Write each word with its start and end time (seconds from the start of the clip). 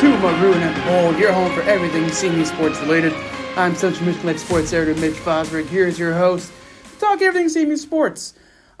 to 0.00 0.08
Maroon 0.16 0.62
and 0.62 0.84
Bowl, 0.84 1.20
your 1.20 1.30
home 1.30 1.52
for 1.52 1.60
everything 1.60 2.04
CMU 2.04 2.46
sports 2.46 2.80
related. 2.80 3.12
I'm 3.54 3.74
Central 3.74 4.06
Michigan 4.06 4.38
Sports 4.38 4.72
Editor 4.72 4.98
Mitch 4.98 5.16
Fosberg. 5.16 5.66
Here's 5.66 5.98
your 5.98 6.14
host. 6.14 6.50
Talk 6.98 7.20
everything 7.20 7.48
CMU 7.48 7.76
sports. 7.76 8.32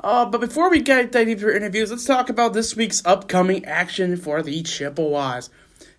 Uh, 0.02 0.24
but 0.24 0.40
before 0.40 0.70
we 0.70 0.80
get 0.80 1.12
dive 1.12 1.28
into 1.28 1.44
our 1.44 1.52
interviews, 1.52 1.90
let's 1.90 2.06
talk 2.06 2.30
about 2.30 2.54
this 2.54 2.74
week's 2.74 3.04
upcoming 3.04 3.66
action 3.66 4.16
for 4.16 4.42
the 4.42 4.62
Chippewas. 4.62 5.50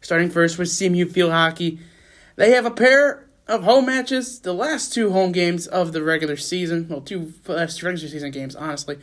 Starting 0.02 0.32
first 0.32 0.58
with 0.58 0.70
CMU 0.70 1.08
Field 1.08 1.32
Hockey. 1.32 1.78
They 2.36 2.50
have 2.54 2.66
a 2.66 2.72
pair 2.72 3.30
of 3.48 3.62
home 3.62 3.86
matches, 3.86 4.40
the 4.40 4.54
last 4.54 4.92
two 4.92 5.12
home 5.12 5.34
games 5.34 5.68
of 5.68 5.94
the 5.94 6.02
regular 6.02 6.36
season. 6.36 6.88
Well, 6.90 7.02
two 7.02 7.32
last 7.46 7.84
regular 7.84 8.08
season 8.08 8.32
games, 8.32 8.56
honestly. 8.56 8.98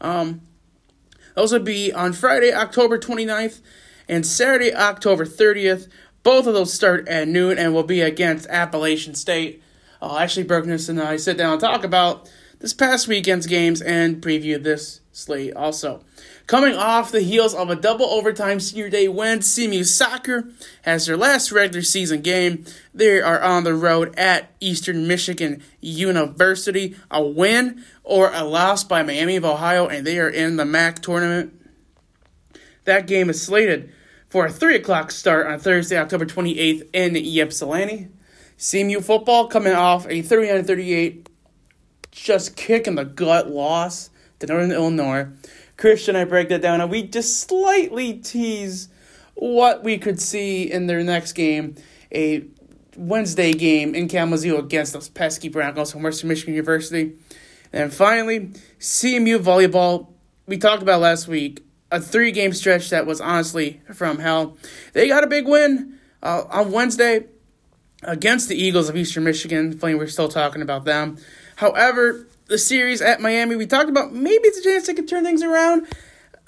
Um, 0.00 0.42
those 1.34 1.50
would 1.50 1.64
be 1.64 1.92
on 1.92 2.12
Friday, 2.12 2.52
October 2.52 2.96
29th, 2.96 3.60
and 4.08 4.26
Saturday, 4.26 4.74
October 4.74 5.24
30th. 5.24 5.88
Both 6.22 6.46
of 6.46 6.54
those 6.54 6.72
start 6.72 7.06
at 7.08 7.28
noon 7.28 7.58
and 7.58 7.74
will 7.74 7.82
be 7.82 8.00
against 8.00 8.48
Appalachian 8.48 9.14
State. 9.14 9.62
Uh, 10.00 10.18
Ashley 10.18 10.44
Berkness 10.44 10.88
and 10.88 11.00
I 11.00 11.16
sit 11.16 11.36
down 11.36 11.52
and 11.52 11.60
talk 11.60 11.84
about 11.84 12.30
this 12.60 12.72
past 12.72 13.08
weekend's 13.08 13.46
games 13.46 13.82
and 13.82 14.22
preview 14.22 14.62
this 14.62 15.00
slate 15.12 15.54
also. 15.54 16.02
Coming 16.46 16.74
off 16.74 17.10
the 17.10 17.22
heels 17.22 17.54
of 17.54 17.70
a 17.70 17.76
double 17.76 18.06
overtime 18.06 18.60
senior 18.60 18.90
day 18.90 19.08
win, 19.08 19.38
CMU 19.38 19.84
Soccer 19.84 20.48
has 20.82 21.06
their 21.06 21.16
last 21.16 21.50
regular 21.52 21.82
season 21.82 22.20
game. 22.20 22.64
They 22.92 23.20
are 23.20 23.40
on 23.40 23.64
the 23.64 23.74
road 23.74 24.14
at 24.18 24.50
Eastern 24.60 25.06
Michigan 25.06 25.62
University. 25.80 26.96
A 27.10 27.22
win 27.22 27.82
or 28.02 28.30
a 28.32 28.44
loss 28.44 28.84
by 28.84 29.02
Miami 29.02 29.36
of 29.36 29.44
Ohio, 29.44 29.86
and 29.86 30.06
they 30.06 30.18
are 30.18 30.28
in 30.28 30.56
the 30.56 30.66
MAC 30.66 31.00
tournament. 31.00 31.58
That 32.84 33.06
game 33.06 33.30
is 33.30 33.42
slated 33.42 33.92
for 34.28 34.46
a 34.46 34.52
3 34.52 34.76
o'clock 34.76 35.10
start 35.10 35.46
on 35.46 35.58
Thursday, 35.58 35.98
October 35.98 36.26
28th 36.26 36.88
in 36.92 37.16
Ypsilanti. 37.16 38.08
CMU 38.58 39.02
football 39.02 39.48
coming 39.48 39.72
off 39.72 40.06
a 40.08 40.22
39 40.22 40.64
38 40.64 41.28
just 42.10 42.56
kick 42.56 42.86
in 42.86 42.94
the 42.94 43.04
gut 43.04 43.50
loss 43.50 44.10
to 44.38 44.46
Northern 44.46 44.70
Illinois. 44.70 45.26
Christian, 45.76 46.14
I 46.14 46.24
break 46.24 46.48
that 46.50 46.62
down, 46.62 46.80
and 46.80 46.90
we 46.90 47.02
just 47.02 47.40
slightly 47.40 48.14
tease 48.14 48.88
what 49.34 49.82
we 49.82 49.98
could 49.98 50.20
see 50.20 50.70
in 50.70 50.86
their 50.86 51.02
next 51.02 51.32
game, 51.32 51.74
a 52.12 52.44
Wednesday 52.96 53.52
game 53.52 53.94
in 53.94 54.06
Kalamazoo 54.06 54.56
against 54.56 54.92
those 54.92 55.08
pesky 55.08 55.48
Broncos 55.48 55.90
from 55.90 56.02
Western 56.02 56.28
Michigan 56.28 56.54
University. 56.54 57.14
And 57.72 57.92
finally, 57.92 58.50
CMU 58.78 59.40
volleyball. 59.40 60.12
We 60.46 60.58
talked 60.58 60.82
about 60.82 61.00
last 61.00 61.26
week 61.26 61.63
a 61.94 62.00
three 62.00 62.32
game 62.32 62.52
stretch 62.52 62.90
that 62.90 63.06
was 63.06 63.20
honestly 63.20 63.80
from 63.94 64.18
hell. 64.18 64.56
They 64.92 65.06
got 65.06 65.22
a 65.22 65.28
big 65.28 65.46
win 65.46 65.98
uh, 66.22 66.42
on 66.50 66.72
Wednesday 66.72 67.26
against 68.02 68.48
the 68.48 68.56
Eagles 68.56 68.88
of 68.88 68.96
Eastern 68.96 69.22
Michigan. 69.22 69.78
Funny, 69.78 69.94
we're 69.94 70.08
still 70.08 70.28
talking 70.28 70.60
about 70.60 70.84
them. 70.84 71.18
However, 71.56 72.26
the 72.46 72.58
series 72.58 73.00
at 73.00 73.20
Miami, 73.20 73.54
we 73.54 73.66
talked 73.66 73.88
about 73.88 74.12
maybe 74.12 74.48
it's 74.48 74.58
a 74.58 74.62
chance 74.62 74.86
they 74.88 74.94
could 74.94 75.08
turn 75.08 75.22
things 75.24 75.42
around. 75.42 75.86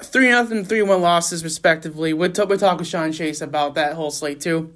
3 0.03 0.27
0 0.27 0.48
and 0.50 0.69
3 0.69 0.83
1 0.83 1.00
losses, 1.00 1.44
respectively. 1.44 2.12
We'll, 2.12 2.33
t- 2.33 2.42
we'll 2.42 2.58
talk 2.58 2.78
with 2.81 2.88
Sean 2.88 3.12
Chase 3.12 3.41
about 3.41 3.75
that 3.77 3.94
whole 3.94 4.10
slate, 4.10 4.41
too. 4.41 4.75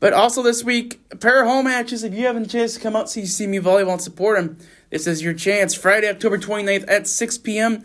But 0.00 0.12
also 0.12 0.42
this 0.42 0.62
week, 0.62 1.00
a 1.12 1.16
pair 1.16 1.40
of 1.40 1.48
home 1.48 1.64
matches. 1.64 2.02
If 2.02 2.12
you 2.12 2.26
haven't 2.26 2.46
a 2.46 2.48
chance 2.48 2.74
to 2.74 2.80
come 2.80 2.96
out 2.96 3.08
see 3.08 3.46
me 3.46 3.58
volleyball 3.58 3.92
and 3.92 4.02
support 4.02 4.36
them, 4.36 4.58
this 4.90 5.06
is 5.06 5.22
your 5.22 5.32
chance. 5.32 5.74
Friday, 5.74 6.10
October 6.10 6.36
29th 6.36 6.84
at 6.88 7.06
6 7.06 7.38
p.m. 7.38 7.84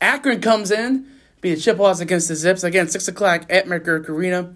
Akron 0.00 0.40
comes 0.40 0.70
in, 0.70 1.10
the 1.54 1.60
Chippewas 1.60 2.00
against 2.00 2.28
the 2.28 2.34
Zips. 2.34 2.64
Again, 2.64 2.88
6 2.88 3.08
o'clock 3.08 3.44
at 3.50 3.66
McGuirk 3.66 4.08
Arena. 4.08 4.54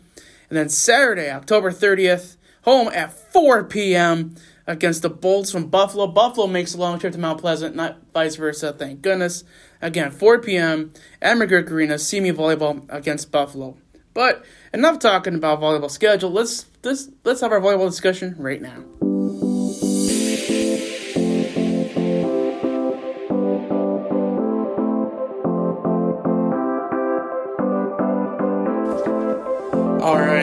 And 0.48 0.58
then 0.58 0.68
Saturday, 0.68 1.30
October 1.30 1.70
30th, 1.70 2.36
home 2.62 2.88
at 2.88 3.12
4 3.12 3.64
p.m 3.64 4.36
against 4.70 5.02
the 5.02 5.10
Bolts 5.10 5.50
from 5.50 5.66
Buffalo. 5.66 6.06
Buffalo 6.06 6.46
makes 6.46 6.74
a 6.74 6.78
long 6.78 6.98
trip 6.98 7.12
to 7.12 7.18
Mount 7.18 7.40
Pleasant, 7.40 7.74
not 7.74 7.98
vice 8.14 8.36
versa, 8.36 8.72
thank 8.72 9.02
goodness. 9.02 9.42
Again, 9.82 10.10
4 10.10 10.38
p.m. 10.40 10.92
at 11.20 11.36
McGuirk 11.36 11.70
Arena, 11.70 11.94
CMU 11.94 12.34
volleyball 12.34 12.84
against 12.88 13.32
Buffalo. 13.32 13.76
But 14.14 14.44
enough 14.72 14.98
talking 14.98 15.34
about 15.34 15.60
volleyball 15.60 15.90
schedule. 15.90 16.30
Let's 16.30 16.66
let's 16.82 17.08
let's 17.24 17.40
have 17.40 17.52
our 17.52 17.60
volleyball 17.60 17.88
discussion 17.88 18.34
right 18.38 18.60
now. 18.60 19.09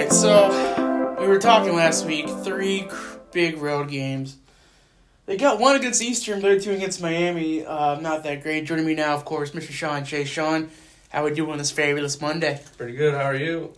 Right, 0.07 0.15
so 0.15 1.15
we 1.19 1.27
were 1.27 1.39
talking 1.39 1.75
last 1.75 2.05
week. 2.05 2.29
Three 2.29 2.87
big 3.31 3.57
road 3.57 3.89
games. 3.89 4.37
They 5.25 5.37
got 5.37 5.59
one 5.59 5.75
against 5.75 6.01
Eastern, 6.01 6.39
the 6.39 6.51
other 6.51 6.59
two 6.59 6.71
against 6.71 7.01
Miami. 7.01 7.65
Uh, 7.65 7.99
not 7.99 8.23
that 8.23 8.43
great. 8.43 8.65
Joining 8.65 8.85
me 8.85 8.95
now, 8.95 9.13
of 9.13 9.25
course, 9.25 9.51
Mr. 9.51 9.71
Sean 9.71 10.05
Chase. 10.05 10.29
Sean, 10.29 10.69
how 11.09 11.21
are 11.21 11.25
we 11.25 11.35
doing 11.35 11.57
this 11.57 11.71
fabulous 11.71 12.19
Monday? 12.21 12.61
Pretty 12.77 12.95
good. 12.95 13.13
How 13.13 13.23
are 13.23 13.35
you? 13.35 13.73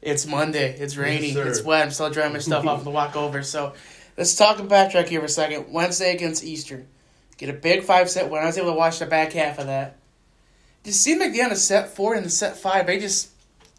It's 0.00 0.26
Monday. 0.26 0.76
It's 0.78 0.96
rainy. 0.96 1.32
Yes, 1.32 1.58
it's 1.58 1.62
wet. 1.62 1.82
I'm 1.82 1.90
still 1.90 2.10
drying 2.10 2.32
my 2.32 2.38
stuff 2.38 2.64
off 2.66 2.84
the 2.84 2.90
walk 2.90 3.14
over. 3.14 3.42
So 3.42 3.74
let's 4.16 4.34
talk 4.34 4.56
backtrack 4.58 5.08
here 5.08 5.20
for 5.20 5.26
a 5.26 5.28
second. 5.28 5.66
Wednesday 5.70 6.14
against 6.14 6.44
Eastern. 6.44 6.86
Get 7.36 7.50
a 7.50 7.52
big 7.52 7.82
five 7.82 8.08
set 8.08 8.30
win. 8.30 8.42
I 8.42 8.46
was 8.46 8.56
able 8.56 8.72
to 8.72 8.78
watch 8.78 8.98
the 8.98 9.06
back 9.06 9.32
half 9.34 9.58
of 9.58 9.66
that. 9.66 9.96
It 10.82 10.88
just 10.88 11.02
seemed 11.02 11.20
like 11.20 11.32
the 11.32 11.42
end 11.42 11.52
of 11.52 11.58
set 11.58 11.94
four 11.94 12.14
and 12.14 12.24
the 12.24 12.30
set 12.30 12.56
five, 12.56 12.86
they 12.86 12.98
just, 12.98 13.30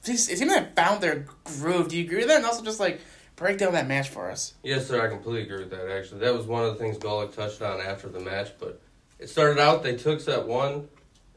just 0.08 0.32
it 0.32 0.38
seemed 0.38 0.52
like 0.52 0.76
they 0.76 0.82
found 0.82 1.02
their 1.02 1.26
groove. 1.44 1.90
Do 1.90 1.98
you 1.98 2.04
agree 2.04 2.20
with 2.20 2.28
that? 2.28 2.38
And 2.38 2.46
also 2.46 2.64
just 2.64 2.80
like 2.80 3.02
break 3.36 3.58
down 3.58 3.74
that 3.74 3.88
match 3.88 4.10
for 4.10 4.32
us. 4.32 4.54
Yes, 4.64 4.88
sir. 4.88 5.06
I 5.06 5.10
completely 5.10 5.44
agree 5.44 5.60
with 5.60 5.72
that. 5.72 5.90
Actually, 5.90 6.22
that 6.22 6.34
was 6.34 6.46
one 6.46 6.66
of 6.66 6.74
the 6.74 6.80
things 6.84 6.98
Gawlik 6.98 7.36
touched 7.36 7.62
on 7.62 7.80
after 7.80 8.10
the 8.10 8.20
match. 8.20 8.52
But 8.60 8.82
it 9.20 9.30
started 9.30 9.60
out 9.60 9.84
they 9.84 9.96
took 9.96 10.20
set 10.20 10.46
one, 10.46 10.88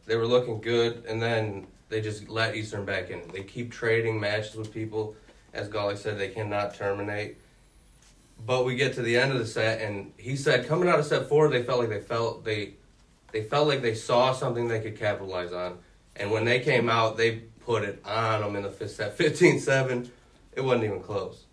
they 0.07 0.17
were 0.17 0.27
looking 0.27 0.61
good, 0.61 1.05
and 1.07 1.21
then 1.21 1.67
they 1.89 2.01
just 2.01 2.29
let 2.29 2.57
Eastern 2.57 2.85
back 2.85 3.11
in. 3.11 3.23
They 3.33 3.43
keep 3.43 3.71
trading 3.71 4.19
matches 4.19 4.57
with 4.57 4.73
people. 4.73 5.15
As 5.53 5.69
Gawlik 5.69 5.99
said, 5.99 6.19
they 6.19 6.29
cannot 6.29 6.75
terminate. 6.75 7.39
But 8.47 8.65
we 8.65 8.77
get 8.77 8.95
to 8.95 9.03
the 9.03 9.19
end 9.19 9.33
of 9.33 9.39
the 9.39 9.47
set, 9.47 9.83
and 9.83 10.13
he 10.17 10.37
said 10.37 10.67
coming 10.67 10.89
out 10.89 10.99
of 10.99 11.05
set 11.05 11.29
four, 11.29 11.49
they 11.49 11.63
felt 11.63 11.81
like 11.81 11.91
they 11.91 12.01
felt 12.01 12.45
they 12.45 12.75
they 13.33 13.43
felt 13.45 13.69
like 13.69 13.83
they 13.83 13.95
saw 13.95 14.33
something 14.33 14.69
they 14.69 14.81
could 14.81 14.99
capitalize 14.99 15.53
on. 15.53 15.79
And 16.17 16.31
when 16.31 16.45
they 16.45 16.61
came 16.61 16.89
out, 16.89 17.17
they 17.17 17.43
put 17.65 17.85
it 17.85 18.03
on 18.05 18.41
them 18.41 18.57
in 18.57 18.63
the 18.63 18.71
fifth 18.71 18.93
set, 18.93 19.17
15-7. 19.17 20.09
It 20.55 20.61
wasn't 20.63 20.85
even 20.85 21.01
close. 21.01 21.45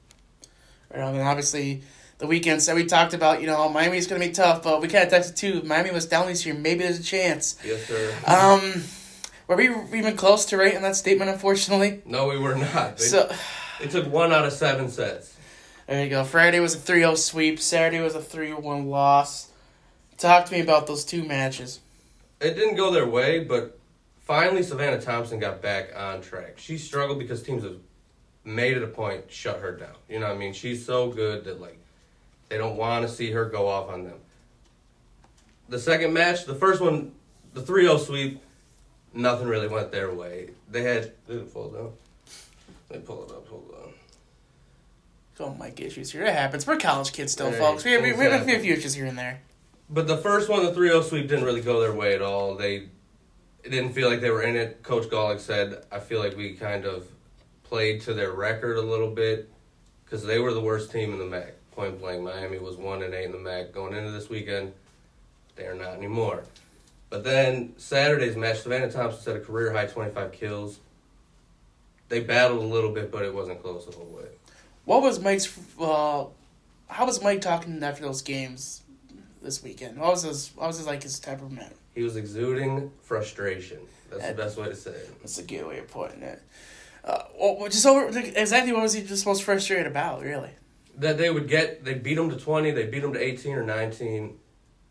Right. 0.93 1.03
I 1.03 1.11
mean, 1.11 1.21
obviously, 1.21 1.83
the 2.17 2.27
weekend 2.27 2.61
so 2.61 2.75
we 2.75 2.85
talked 2.85 3.13
about, 3.13 3.41
you 3.41 3.47
know, 3.47 3.69
Miami's 3.69 4.07
going 4.07 4.21
to 4.21 4.27
be 4.27 4.33
tough, 4.33 4.63
but 4.63 4.81
we 4.81 4.87
kind 4.87 5.05
of 5.05 5.13
texted 5.13 5.35
too. 5.35 5.61
Miami 5.63 5.91
was 5.91 6.05
down 6.05 6.27
this 6.27 6.45
year. 6.45 6.55
Maybe 6.55 6.83
there's 6.83 6.99
a 6.99 7.03
chance. 7.03 7.59
Yes, 7.63 7.85
sir. 7.85 8.13
Um, 8.25 8.83
were 9.47 9.55
we 9.55 9.97
even 9.97 10.15
close 10.15 10.45
to 10.45 10.57
right 10.57 10.73
in 10.73 10.81
that 10.81 10.95
statement? 10.95 11.29
Unfortunately. 11.29 12.01
No, 12.05 12.27
we 12.27 12.39
were 12.39 12.55
not. 12.55 12.97
They, 12.97 13.05
so 13.05 13.31
it 13.81 13.91
took 13.91 14.11
one 14.11 14.31
out 14.31 14.45
of 14.45 14.53
seven 14.53 14.89
sets. 14.89 15.35
There 15.87 16.03
you 16.03 16.09
go. 16.09 16.23
Friday 16.23 16.59
was 16.59 16.75
a 16.75 16.79
3-0 16.79 17.17
sweep. 17.17 17.59
Saturday 17.59 18.01
was 18.01 18.15
a 18.15 18.19
3-1 18.19 18.87
loss. 18.87 19.49
Talk 20.17 20.45
to 20.45 20.51
me 20.51 20.59
about 20.59 20.87
those 20.87 21.05
two 21.05 21.23
matches. 21.23 21.79
It 22.41 22.55
didn't 22.55 22.75
go 22.75 22.91
their 22.91 23.07
way, 23.07 23.43
but 23.43 23.79
finally 24.27 24.61
Savannah 24.61 25.01
Thompson 25.01 25.39
got 25.39 25.61
back 25.61 25.95
on 25.95 26.21
track. 26.21 26.57
She 26.57 26.77
struggled 26.77 27.17
because 27.17 27.41
teams 27.41 27.63
have 27.63 27.77
made 28.43 28.77
it 28.77 28.83
a 28.83 28.87
point 28.87 29.31
shut 29.31 29.61
her 29.61 29.71
down. 29.71 29.95
You 30.09 30.19
know 30.19 30.27
what 30.27 30.35
I 30.35 30.37
mean? 30.37 30.53
She's 30.53 30.85
so 30.85 31.09
good 31.09 31.45
that 31.45 31.59
like 31.61 31.79
they 32.49 32.57
don't 32.57 32.75
want 32.75 33.07
to 33.07 33.13
see 33.13 33.31
her 33.31 33.45
go 33.45 33.67
off 33.67 33.89
on 33.89 34.03
them. 34.03 34.19
The 35.69 35.79
second 35.79 36.13
match, 36.13 36.45
the 36.45 36.55
first 36.55 36.81
one, 36.81 37.13
the 37.53 37.61
3-0 37.61 38.05
sweep, 38.05 38.41
nothing 39.13 39.47
really 39.47 39.67
went 39.67 39.91
their 39.91 40.13
way. 40.13 40.51
They 40.69 40.83
had 40.83 41.13
did 41.27 41.41
it 41.41 41.49
fall 41.49 41.69
down? 41.69 41.91
Let 42.89 42.99
me 42.99 43.05
pull 43.05 43.25
it 43.25 43.31
up, 43.31 43.47
hold 43.47 43.73
on. 43.83 43.93
Oh, 45.39 45.53
mic 45.53 45.79
issues 45.79 46.11
here. 46.11 46.23
It 46.23 46.33
happens. 46.33 46.65
We're 46.65 46.77
college 46.77 47.11
kids 47.13 47.31
still, 47.31 47.47
right, 47.47 47.57
folks. 47.57 47.85
We 47.85 47.95
exactly. 47.95 48.25
we 48.25 48.31
have 48.31 48.47
a 48.47 48.59
few 48.59 48.73
issues 48.73 48.93
here 48.95 49.05
and 49.05 49.17
there. 49.17 49.41
But 49.89 50.07
the 50.07 50.17
first 50.17 50.49
one, 50.49 50.65
the 50.65 50.71
3-0 50.71 51.03
sweep, 51.03 51.27
didn't 51.27 51.45
really 51.45 51.61
go 51.61 51.79
their 51.79 51.93
way 51.93 52.15
at 52.15 52.21
all. 52.21 52.55
They 52.55 52.87
didn't 53.71 53.93
feel 53.93 54.09
like 54.09 54.21
they 54.21 54.29
were 54.29 54.43
in 54.43 54.55
it. 54.55 54.83
Coach 54.83 55.09
Gawlik 55.09 55.39
said, 55.39 55.83
I 55.91 55.99
feel 55.99 56.19
like 56.19 56.35
we 56.35 56.53
kind 56.53 56.85
of 56.85 57.07
played 57.63 58.01
to 58.01 58.13
their 58.13 58.31
record 58.31 58.77
a 58.77 58.81
little 58.81 59.11
bit 59.11 59.49
because 60.03 60.23
they 60.23 60.39
were 60.39 60.53
the 60.53 60.61
worst 60.61 60.91
team 60.91 61.13
in 61.13 61.19
the 61.19 61.25
MAC. 61.25 61.53
Point 61.71 61.99
blank, 61.99 62.23
Miami 62.23 62.57
was 62.59 62.75
one 62.77 63.03
and 63.03 63.13
eight 63.13 63.25
in 63.25 63.31
the 63.31 63.37
MAC 63.37 63.71
going 63.71 63.93
into 63.93 64.11
this 64.11 64.29
weekend. 64.29 64.73
They 65.55 65.65
are 65.65 65.75
not 65.75 65.95
anymore. 65.95 66.43
But 67.09 67.23
then 67.23 67.73
Saturday's 67.77 68.35
match, 68.35 68.61
Savannah 68.61 68.91
Thompson 68.91 69.21
set 69.21 69.35
a 69.35 69.39
career 69.39 69.71
high 69.71 69.85
25 69.85 70.31
kills. 70.31 70.79
They 72.09 72.19
battled 72.21 72.61
a 72.61 72.65
little 72.65 72.91
bit, 72.91 73.11
but 73.11 73.23
it 73.23 73.33
wasn't 73.33 73.61
close 73.61 73.85
the 73.85 73.91
whole 73.91 74.05
way. 74.05 74.27
What 74.85 75.01
was 75.01 75.19
Mike's? 75.19 75.57
Uh, 75.79 76.25
how 76.87 77.05
was 77.05 77.21
Mike 77.21 77.41
talking 77.41 77.83
after 77.83 78.03
those 78.03 78.21
games 78.21 78.83
this 79.41 79.61
weekend? 79.61 79.97
What 79.97 80.11
was 80.11 80.23
his? 80.23 80.51
What 80.55 80.67
was 80.67 80.77
his 80.77 80.87
like 80.87 81.03
his 81.03 81.19
temperament? 81.19 81.75
He 81.97 82.03
was 82.03 82.15
exuding 82.15 82.91
frustration. 83.01 83.79
That's 84.11 84.21
that, 84.21 84.37
the 84.37 84.43
best 84.43 84.55
way 84.55 84.69
to 84.69 84.75
say 84.75 84.91
it. 84.91 85.19
That's 85.19 85.39
a 85.39 85.43
good 85.43 85.65
way 85.65 85.79
of 85.79 85.87
putting 85.87 86.21
it. 86.21 86.39
Uh, 87.03 87.23
well, 87.35 87.67
just 87.69 87.87
over 87.87 88.07
exactly 88.19 88.71
what 88.71 88.83
was 88.83 88.93
he 88.93 89.01
just 89.01 89.25
most 89.25 89.41
frustrated 89.41 89.87
about, 89.87 90.21
really? 90.21 90.51
That 90.95 91.17
they 91.17 91.31
would 91.31 91.47
get, 91.47 91.83
they 91.83 91.95
beat 91.95 92.13
them 92.13 92.29
to 92.29 92.37
20, 92.37 92.69
they 92.69 92.85
beat 92.85 92.99
them 92.99 93.13
to 93.13 93.19
18 93.19 93.55
or 93.55 93.63
19, 93.63 94.37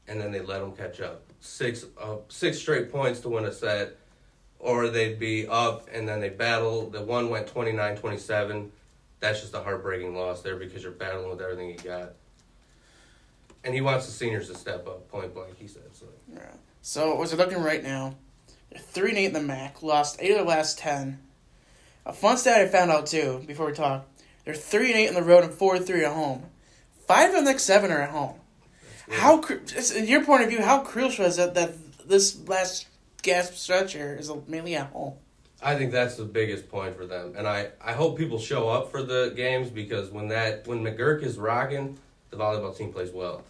and 0.09 0.21
then 0.21 0.33
they 0.33 0.41
let 0.41 0.59
them 0.59 0.73
catch 0.73 1.01
up. 1.01 1.23
Six, 1.39 1.85
uh, 2.01 2.17
six 2.29 2.59
straight 2.59 2.91
points 2.91 3.21
to 3.21 3.29
win 3.29 3.45
a 3.45 3.53
set, 3.53 3.97
or 4.59 4.89
they'd 4.89 5.21
be 5.21 5.47
up 5.47 5.89
and 5.93 6.09
then 6.09 6.19
they 6.19 6.31
battle. 6.31 6.91
The 6.91 7.03
one 7.03 7.31
went 7.31 7.47
29 7.47 7.99
27. 7.99 8.73
That's 9.21 9.41
just 9.43 9.55
a 9.55 9.61
heartbreaking 9.61 10.17
loss 10.17 10.43
there 10.43 10.57
because 10.57 10.83
you're 10.83 10.91
battling 10.91 11.31
with 11.31 11.41
everything 11.41 11.69
you 11.69 11.79
got. 11.79 12.15
And 13.63 13.73
he 13.73 13.81
wants 13.81 14.07
the 14.07 14.13
seniors 14.13 14.49
to 14.49 14.57
step 14.57 14.89
up, 14.89 15.09
point 15.09 15.33
blank, 15.33 15.57
he 15.57 15.69
said. 15.69 15.85
So, 15.93 16.07
Yeah. 16.35 16.41
So, 16.87 17.17
was 17.17 17.33
it 17.33 17.37
looking 17.37 17.65
right 17.65 17.83
now? 17.83 18.15
3 18.79 19.09
and 19.09 19.19
8 19.19 19.25
in 19.25 19.33
the 19.33 19.41
MAC, 19.41 19.83
lost 19.83 20.19
8 20.21 20.31
of 20.31 20.37
their 20.37 20.45
last 20.47 20.79
10. 20.79 21.19
A 22.07 22.13
fun 22.13 22.37
stat 22.37 22.61
I 22.61 22.69
found 22.69 22.93
out, 22.93 23.07
too, 23.07 23.43
before 23.45 23.67
we 23.67 23.73
talk. 23.73 24.07
They're 24.45 24.55
3 24.55 24.93
and 24.93 25.01
8 25.01 25.09
on 25.09 25.15
the 25.15 25.25
road 25.25 25.43
and 25.43 25.53
4 25.53 25.75
and 25.75 25.85
3 25.85 26.05
at 26.05 26.13
home. 26.13 26.45
Five 27.09 27.31
of 27.31 27.35
the 27.35 27.43
next 27.43 27.65
seven 27.65 27.91
are 27.91 28.03
at 28.03 28.11
home. 28.11 28.37
How, 29.11 29.43
in 29.97 30.07
your 30.07 30.25
point 30.25 30.45
of 30.45 30.49
view, 30.49 30.63
how 30.63 30.79
crucial 30.79 31.25
is 31.25 31.41
it 31.41 31.55
that 31.55 31.75
this 32.09 32.47
last 32.47 32.87
gasp 33.21 33.55
stretch 33.55 33.95
here 33.95 34.15
is 34.15 34.31
mainly 34.47 34.77
at 34.77 34.93
home? 34.93 35.15
I 35.61 35.75
think 35.75 35.91
that's 35.91 36.15
the 36.15 36.25
biggest 36.25 36.69
point 36.69 36.97
for 36.97 37.05
them, 37.05 37.35
and 37.37 37.49
I, 37.49 37.71
I 37.85 37.95
hope 37.95 38.17
people 38.17 38.39
show 38.39 38.69
up 38.69 38.93
for 38.93 39.03
the 39.03 39.33
games 39.35 39.71
because 39.71 40.11
when 40.11 40.29
that 40.29 40.69
when 40.69 40.85
McGuirk 40.85 41.25
is 41.25 41.37
rocking, 41.37 41.99
the 42.31 42.37
volleyball 42.37 42.77
team 42.77 42.93
plays 42.93 43.11
well. 43.11 43.43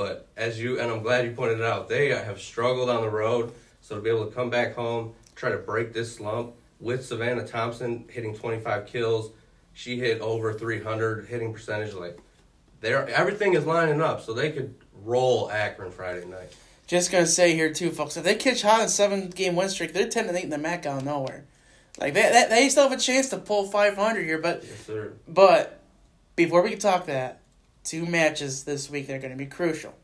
But 0.00 0.28
as 0.34 0.58
you 0.58 0.80
and 0.80 0.90
I'm 0.90 1.02
glad 1.02 1.26
you 1.26 1.32
pointed 1.32 1.60
it 1.60 1.64
out, 1.66 1.86
they 1.86 2.08
have 2.08 2.40
struggled 2.40 2.88
on 2.88 3.02
the 3.02 3.10
road, 3.10 3.52
so 3.82 3.96
to 3.96 4.00
be 4.00 4.08
able 4.08 4.24
to 4.24 4.34
come 4.34 4.48
back 4.48 4.74
home, 4.74 5.12
try 5.34 5.50
to 5.50 5.58
break 5.58 5.92
this 5.92 6.16
slump 6.16 6.54
with 6.80 7.04
Savannah 7.04 7.46
Thompson 7.46 8.06
hitting 8.08 8.34
25 8.34 8.86
kills, 8.86 9.30
she 9.74 9.98
hit 9.98 10.22
over 10.22 10.54
300 10.54 11.26
hitting 11.26 11.52
percentage. 11.52 11.92
Like, 11.92 12.18
they're 12.80 13.06
everything 13.10 13.52
is 13.52 13.66
lining 13.66 14.00
up, 14.00 14.22
so 14.22 14.32
they 14.32 14.50
could 14.52 14.74
roll 15.04 15.50
Akron 15.50 15.90
Friday 15.90 16.24
night. 16.24 16.50
Just 16.86 17.12
gonna 17.12 17.26
say 17.26 17.54
here 17.54 17.70
too, 17.70 17.90
folks. 17.90 18.16
If 18.16 18.24
they 18.24 18.36
catch 18.36 18.62
hot 18.62 18.80
in 18.80 18.88
seven 18.88 19.28
game 19.28 19.54
win 19.54 19.68
streak, 19.68 19.92
they're 19.92 20.08
ten 20.08 20.28
and 20.28 20.36
eight 20.38 20.44
in 20.44 20.50
the 20.50 20.56
MAC 20.56 20.86
out 20.86 21.00
of 21.00 21.04
nowhere. 21.04 21.44
Like 21.98 22.14
they, 22.14 22.22
they, 22.22 22.46
they 22.48 22.68
still 22.70 22.88
have 22.88 22.98
a 22.98 23.02
chance 23.02 23.28
to 23.28 23.36
pull 23.36 23.66
five 23.66 23.96
hundred 23.96 24.24
here, 24.24 24.38
but 24.38 24.64
Yes, 24.64 24.90
but 25.28 25.82
before 26.36 26.62
we 26.62 26.70
can 26.70 26.78
talk 26.78 27.04
that, 27.04 27.39
two 27.84 28.06
matches 28.06 28.64
this 28.64 28.90
week 28.90 29.06
that 29.06 29.16
are 29.16 29.18
going 29.18 29.32
to 29.32 29.36
be 29.36 29.46
crucial. 29.46 29.94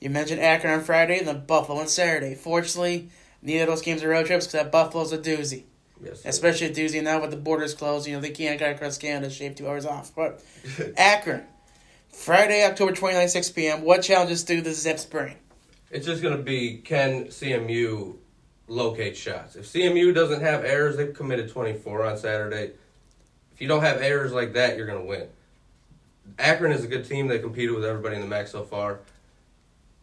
You 0.00 0.10
mentioned 0.10 0.40
Akron 0.40 0.74
on 0.74 0.84
Friday 0.84 1.18
and 1.18 1.28
then 1.28 1.44
Buffalo 1.46 1.78
on 1.78 1.88
Saturday. 1.88 2.34
Fortunately, 2.34 3.10
neither 3.42 3.64
of 3.64 3.68
those 3.68 3.82
games 3.82 4.02
are 4.02 4.08
road 4.08 4.26
trips 4.26 4.46
because 4.46 4.64
that 4.64 4.72
Buffalo's 4.72 5.12
a 5.12 5.18
doozy, 5.18 5.64
Yes, 6.02 6.22
especially 6.24 6.68
a 6.68 6.70
doozy 6.70 7.02
now 7.02 7.20
with 7.20 7.30
the 7.30 7.36
borders 7.36 7.74
closed. 7.74 8.06
You 8.06 8.14
know 8.14 8.20
they 8.20 8.30
can't 8.30 8.58
get 8.58 8.74
across 8.74 8.96
Canada, 8.96 9.30
shave 9.30 9.54
two 9.54 9.68
hours 9.68 9.84
off. 9.84 10.14
But 10.14 10.42
Akron, 10.96 11.44
Friday, 12.08 12.64
October 12.64 12.92
29, 12.92 13.28
6 13.28 13.50
p.m. 13.50 13.82
What 13.82 14.02
challenges 14.02 14.42
do 14.42 14.62
the 14.62 14.72
Zips 14.72 15.04
bring? 15.04 15.36
It's 15.90 16.06
just 16.06 16.22
going 16.22 16.36
to 16.36 16.42
be 16.42 16.78
can 16.78 17.26
CMU 17.26 18.16
locate 18.68 19.16
shots. 19.16 19.56
If 19.56 19.66
CMU 19.70 20.14
doesn't 20.14 20.40
have 20.40 20.64
errors, 20.64 20.96
they've 20.96 21.12
committed 21.12 21.50
24 21.50 22.06
on 22.06 22.16
Saturday. 22.16 22.72
If 23.52 23.60
you 23.60 23.68
don't 23.68 23.82
have 23.82 24.00
errors 24.00 24.32
like 24.32 24.54
that, 24.54 24.76
you're 24.76 24.86
going 24.86 25.00
to 25.00 25.06
win. 25.06 25.28
Akron 26.38 26.72
is 26.72 26.84
a 26.84 26.88
good 26.88 27.04
team. 27.04 27.28
They 27.28 27.38
competed 27.38 27.74
with 27.74 27.84
everybody 27.84 28.16
in 28.16 28.20
the 28.20 28.26
MAC 28.26 28.48
so 28.48 28.62
far. 28.62 29.00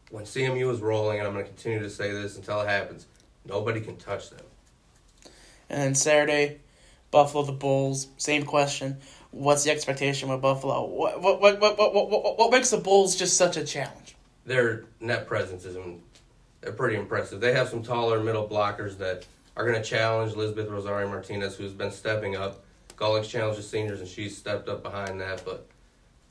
When 0.09 0.23
CMU 0.23 0.71
is 0.71 0.79
rolling, 0.79 1.19
and 1.19 1.27
I'm 1.27 1.33
going 1.33 1.45
to 1.45 1.51
continue 1.51 1.79
to 1.79 1.89
say 1.89 2.11
this 2.11 2.37
until 2.37 2.61
it 2.61 2.67
happens, 2.67 3.07
nobody 3.45 3.81
can 3.81 3.97
touch 3.97 4.29
them. 4.29 4.45
And 5.69 5.81
then 5.81 5.95
Saturday, 5.95 6.59
Buffalo 7.11 7.43
the 7.43 7.51
Bulls. 7.51 8.07
Same 8.17 8.43
question. 8.43 8.97
What's 9.31 9.63
the 9.63 9.71
expectation 9.71 10.29
with 10.29 10.41
Buffalo? 10.41 10.85
What 10.85 11.21
what 11.21 11.41
what 11.41 11.59
what 11.59 11.77
what, 11.77 11.93
what, 11.93 12.37
what 12.39 12.51
makes 12.51 12.69
the 12.69 12.77
Bulls 12.77 13.15
just 13.15 13.35
such 13.35 13.57
a 13.57 13.65
challenge? 13.65 14.15
Their 14.45 14.85
net 15.01 15.27
presence 15.27 15.65
is 15.65 15.77
they're 16.61 16.71
pretty 16.71 16.95
impressive. 16.95 17.41
They 17.41 17.53
have 17.53 17.69
some 17.69 17.83
taller 17.83 18.21
middle 18.21 18.47
blockers 18.47 18.97
that 18.99 19.25
are 19.55 19.65
going 19.65 19.81
to 19.81 19.87
challenge 19.87 20.35
Lisbeth 20.35 20.69
Rosario 20.69 21.07
Martinez, 21.09 21.55
who's 21.55 21.73
been 21.73 21.91
stepping 21.91 22.35
up. 22.35 22.63
Gawlik's 22.95 23.27
challenged 23.27 23.59
the 23.59 23.63
seniors, 23.63 23.99
and 23.99 24.09
she's 24.09 24.37
stepped 24.37 24.69
up 24.69 24.83
behind 24.83 25.19
that. 25.21 25.43
But 25.43 25.67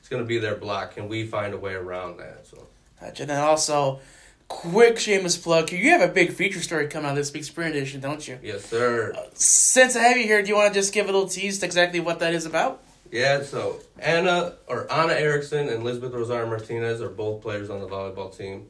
it's 0.07 0.11
going 0.13 0.23
to 0.23 0.27
be 0.27 0.37
their 0.37 0.55
block. 0.55 0.95
Can 0.95 1.09
we 1.09 1.25
find 1.25 1.53
a 1.53 1.57
way 1.57 1.73
around 1.73 2.15
that? 2.19 2.47
So 2.47 2.65
Gotcha. 3.01 3.23
And 3.23 3.29
then 3.29 3.41
also, 3.41 3.99
quick 4.47 4.97
shameless 4.97 5.35
plug. 5.35 5.69
You 5.69 5.89
have 5.89 5.99
a 5.99 6.07
big 6.07 6.31
feature 6.31 6.61
story 6.61 6.87
coming 6.87 7.09
out 7.09 7.15
this 7.15 7.33
week's 7.33 7.47
Spring 7.47 7.71
Edition, 7.71 7.99
don't 7.99 8.25
you? 8.25 8.39
yes, 8.41 8.63
sir. 8.63 9.13
Uh, 9.13 9.23
since 9.33 9.97
I 9.97 10.03
have 10.03 10.15
you 10.15 10.23
here, 10.23 10.41
do 10.41 10.47
you 10.47 10.55
want 10.55 10.73
to 10.73 10.79
just 10.79 10.93
give 10.93 11.09
a 11.09 11.11
little 11.11 11.27
tease 11.27 11.59
to 11.59 11.65
exactly 11.65 11.99
what 11.99 12.19
that 12.19 12.33
is 12.33 12.45
about? 12.45 12.81
Yeah. 13.11 13.43
So 13.43 13.81
Anna 13.99 14.53
or 14.67 14.89
Anna 14.89 15.11
Erickson 15.11 15.67
and 15.67 15.83
Lisbeth 15.83 16.13
Rosario 16.13 16.47
Martinez 16.47 17.01
are 17.01 17.09
both 17.09 17.41
players 17.41 17.69
on 17.69 17.81
the 17.81 17.87
volleyball 17.87 18.35
team. 18.35 18.67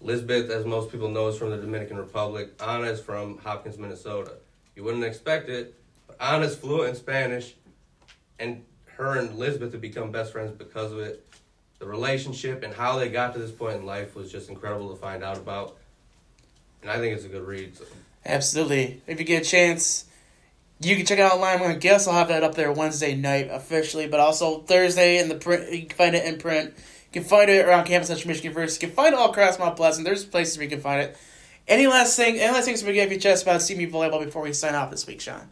Lisbeth, 0.00 0.48
as 0.48 0.64
most 0.64 0.92
people 0.92 1.08
know, 1.08 1.26
is 1.26 1.36
from 1.36 1.50
the 1.50 1.56
Dominican 1.56 1.96
Republic. 1.96 2.52
Anna 2.64 2.86
is 2.86 3.00
from 3.00 3.38
Hopkins, 3.38 3.78
Minnesota. 3.78 4.34
You 4.76 4.84
wouldn't 4.84 5.02
expect 5.02 5.48
it, 5.48 5.74
but 6.06 6.16
Anna's 6.20 6.54
fluent 6.54 6.90
in 6.90 6.94
Spanish, 6.94 7.56
and 8.38 8.64
her 8.98 9.16
and 9.16 9.30
Elizabeth 9.30 9.72
have 9.72 9.80
become 9.80 10.10
best 10.10 10.32
friends 10.32 10.52
because 10.52 10.92
of 10.92 10.98
it. 10.98 11.24
The 11.78 11.86
relationship 11.86 12.64
and 12.64 12.74
how 12.74 12.98
they 12.98 13.08
got 13.08 13.32
to 13.34 13.38
this 13.38 13.52
point 13.52 13.76
in 13.76 13.86
life 13.86 14.16
was 14.16 14.30
just 14.30 14.50
incredible 14.50 14.90
to 14.90 14.96
find 14.96 15.22
out 15.22 15.36
about. 15.36 15.76
And 16.82 16.90
I 16.90 16.98
think 16.98 17.14
it's 17.14 17.24
a 17.24 17.28
good 17.28 17.46
read. 17.46 17.76
So. 17.76 17.84
Absolutely. 18.26 19.00
If 19.06 19.20
you 19.20 19.24
get 19.24 19.42
a 19.42 19.44
chance, 19.48 20.04
you 20.80 20.96
can 20.96 21.06
check 21.06 21.20
it 21.20 21.22
out 21.22 21.34
online. 21.34 21.62
I 21.62 21.74
guess 21.74 22.08
I'll 22.08 22.14
have 22.14 22.28
that 22.28 22.42
up 22.42 22.56
there 22.56 22.72
Wednesday 22.72 23.14
night 23.14 23.48
officially, 23.50 24.08
but 24.08 24.18
also 24.18 24.62
Thursday 24.62 25.18
in 25.18 25.28
the 25.28 25.36
print. 25.36 25.72
You 25.72 25.86
can 25.86 25.96
find 25.96 26.16
it 26.16 26.24
in 26.24 26.38
print. 26.38 26.74
You 26.76 27.20
can 27.20 27.24
find 27.24 27.48
it 27.48 27.64
around 27.64 27.84
campus 27.84 28.10
at 28.10 28.26
Michigan 28.26 28.50
University. 28.50 28.86
You 28.86 28.92
can 28.92 28.96
find 28.96 29.14
it 29.14 29.18
all 29.18 29.30
across 29.30 29.60
Mount 29.60 29.76
Pleasant. 29.76 30.04
There's 30.04 30.24
places 30.24 30.58
where 30.58 30.64
you 30.64 30.70
can 30.70 30.80
find 30.80 31.02
it. 31.02 31.16
Any 31.68 31.86
last 31.86 32.16
thing? 32.16 32.38
Any 32.38 32.52
last 32.52 32.64
things 32.64 32.82
we 32.82 32.94
get 32.94 33.10
your 33.10 33.20
chest 33.20 33.44
about 33.44 33.60
CMU 33.60 33.90
volleyball 33.90 34.24
before 34.24 34.42
we 34.42 34.52
sign 34.52 34.74
off 34.74 34.90
this 34.90 35.06
week, 35.06 35.20
Sean? 35.20 35.48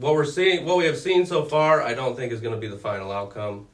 What 0.00 0.14
we're 0.14 0.24
seeing, 0.24 0.64
what 0.64 0.78
we 0.78 0.86
have 0.86 0.98
seen 0.98 1.26
so 1.26 1.44
far, 1.44 1.82
I 1.82 1.94
don't 1.94 2.16
think 2.16 2.32
is 2.32 2.40
going 2.40 2.54
to 2.54 2.60
be 2.60 2.68
the 2.68 2.78
final 2.78 3.12
outcome. 3.12 3.66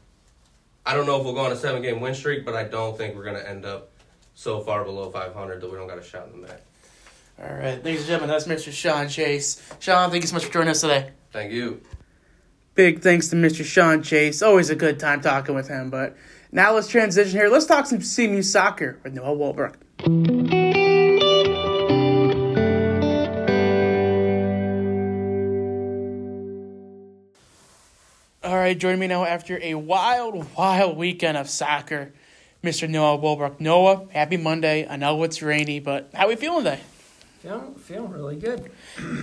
I 0.84 0.94
don't 0.94 1.06
know 1.06 1.18
if 1.18 1.24
we'll 1.24 1.34
go 1.34 1.40
on 1.40 1.52
a 1.52 1.56
seven 1.56 1.82
game 1.82 2.00
win 2.00 2.14
streak, 2.14 2.44
but 2.44 2.54
I 2.54 2.64
don't 2.64 2.96
think 2.98 3.16
we're 3.16 3.24
going 3.24 3.36
to 3.36 3.48
end 3.48 3.64
up 3.64 3.90
so 4.34 4.60
far 4.60 4.84
below 4.84 5.10
500 5.10 5.60
that 5.60 5.70
we 5.70 5.76
don't 5.76 5.88
got 5.88 5.98
a 5.98 6.02
shot 6.02 6.28
in 6.32 6.40
the 6.40 6.48
MAC. 6.48 6.60
All 7.42 7.54
right, 7.54 7.84
ladies 7.84 8.00
and 8.00 8.08
gentlemen, 8.08 8.30
that's 8.30 8.46
Mr. 8.46 8.72
Sean 8.72 9.08
Chase. 9.08 9.62
Sean, 9.78 10.10
thank 10.10 10.22
you 10.22 10.28
so 10.28 10.34
much 10.34 10.44
for 10.44 10.52
joining 10.52 10.70
us 10.70 10.80
today. 10.80 11.10
Thank 11.32 11.52
you. 11.52 11.80
Big 12.74 13.02
thanks 13.02 13.28
to 13.28 13.36
Mr. 13.36 13.64
Sean 13.64 14.02
Chase. 14.02 14.42
Always 14.42 14.70
a 14.70 14.76
good 14.76 14.98
time 14.98 15.20
talking 15.20 15.54
with 15.54 15.68
him. 15.68 15.90
But 15.90 16.16
now 16.50 16.74
let's 16.74 16.88
transition 16.88 17.38
here. 17.38 17.48
Let's 17.48 17.66
talk 17.66 17.86
some 17.86 17.98
CMU 17.98 18.44
soccer 18.44 18.98
with 19.02 19.14
Noah 19.14 19.34
Walbrook. 19.34 20.55
All 28.46 28.54
right, 28.54 28.78
joining 28.78 29.00
me 29.00 29.08
now 29.08 29.24
after 29.24 29.58
a 29.60 29.74
wild, 29.74 30.46
wild 30.56 30.96
weekend 30.96 31.36
of 31.36 31.50
soccer, 31.50 32.12
Mr. 32.62 32.88
Noah 32.88 33.16
Walbrook. 33.16 33.60
Noah, 33.60 34.06
happy 34.12 34.36
Monday. 34.36 34.86
I 34.88 34.94
know 34.94 35.20
it's 35.24 35.42
rainy, 35.42 35.80
but 35.80 36.10
how 36.14 36.26
are 36.26 36.28
we 36.28 36.36
feeling 36.36 36.62
today? 36.62 36.78
Feeling, 37.40 37.74
feeling 37.74 38.12
really 38.12 38.36
good. 38.36 38.70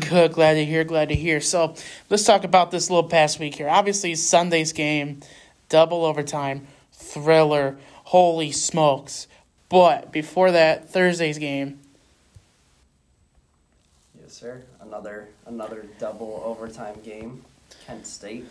Good, 0.10 0.34
glad 0.34 0.56
to 0.56 0.66
hear, 0.66 0.84
glad 0.84 1.08
to 1.08 1.16
hear. 1.16 1.40
So 1.40 1.74
let's 2.10 2.26
talk 2.26 2.44
about 2.44 2.70
this 2.70 2.90
little 2.90 3.08
past 3.08 3.40
week 3.40 3.56
here. 3.56 3.70
Obviously, 3.70 4.14
Sunday's 4.16 4.74
game, 4.74 5.22
double 5.70 6.04
overtime, 6.04 6.68
thriller, 6.92 7.78
holy 8.04 8.52
smokes. 8.52 9.28
But 9.70 10.12
before 10.12 10.52
that, 10.52 10.90
Thursday's 10.90 11.38
game, 11.38 11.80
Yes, 14.22 14.34
sir. 14.34 14.64
Another 14.82 15.30
another 15.46 15.86
double 15.98 16.44
overtime 16.46 16.96
game. 17.06 17.46
Kent 17.88 18.06
State. 18.06 18.46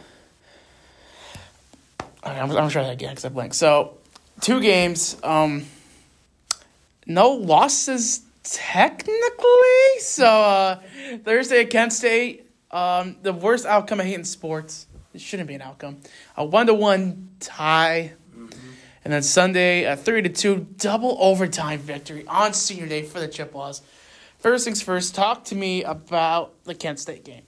I'm, 2.22 2.36
I'm 2.36 2.48
gonna 2.48 2.70
try 2.70 2.84
that 2.84 2.92
again 2.92 3.10
because 3.10 3.24
I 3.24 3.28
blanked. 3.28 3.54
So, 3.54 3.98
two 4.40 4.60
games, 4.60 5.16
um, 5.22 5.66
no 7.06 7.30
losses 7.30 8.22
technically. 8.42 9.98
So, 10.00 10.26
uh, 10.26 10.80
Thursday 11.24 11.62
at 11.62 11.70
Kent 11.70 11.92
State, 11.92 12.48
um, 12.70 13.16
the 13.22 13.32
worst 13.32 13.66
outcome 13.66 14.00
I 14.00 14.04
hate 14.04 14.14
in 14.14 14.24
sports. 14.24 14.86
It 15.14 15.20
shouldn't 15.20 15.48
be 15.48 15.54
an 15.54 15.62
outcome. 15.62 15.98
A 16.36 16.44
one 16.44 16.66
to 16.66 16.74
one 16.74 17.30
tie. 17.40 18.12
And 19.04 19.12
then 19.12 19.22
Sunday, 19.22 19.82
a 19.84 19.96
three 19.96 20.22
to 20.22 20.28
two 20.28 20.66
double 20.78 21.16
overtime 21.20 21.80
victory 21.80 22.24
on 22.28 22.54
senior 22.54 22.86
day 22.86 23.02
for 23.02 23.18
the 23.18 23.26
Chippewas. 23.26 23.82
First 24.38 24.64
things 24.64 24.80
first, 24.80 25.14
talk 25.14 25.44
to 25.46 25.54
me 25.54 25.82
about 25.82 26.52
the 26.64 26.74
Kent 26.74 27.00
State 27.00 27.24
game. 27.24 27.42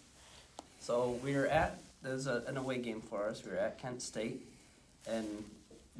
So 0.80 1.18
we 1.22 1.34
were 1.34 1.46
at 1.46 1.78
there's 2.02 2.26
a, 2.26 2.42
an 2.46 2.56
away 2.56 2.78
game 2.78 3.00
for 3.00 3.24
us. 3.24 3.42
We 3.44 3.52
were 3.52 3.56
at 3.56 3.78
Kent 3.78 4.02
State, 4.02 4.46
and 5.06 5.26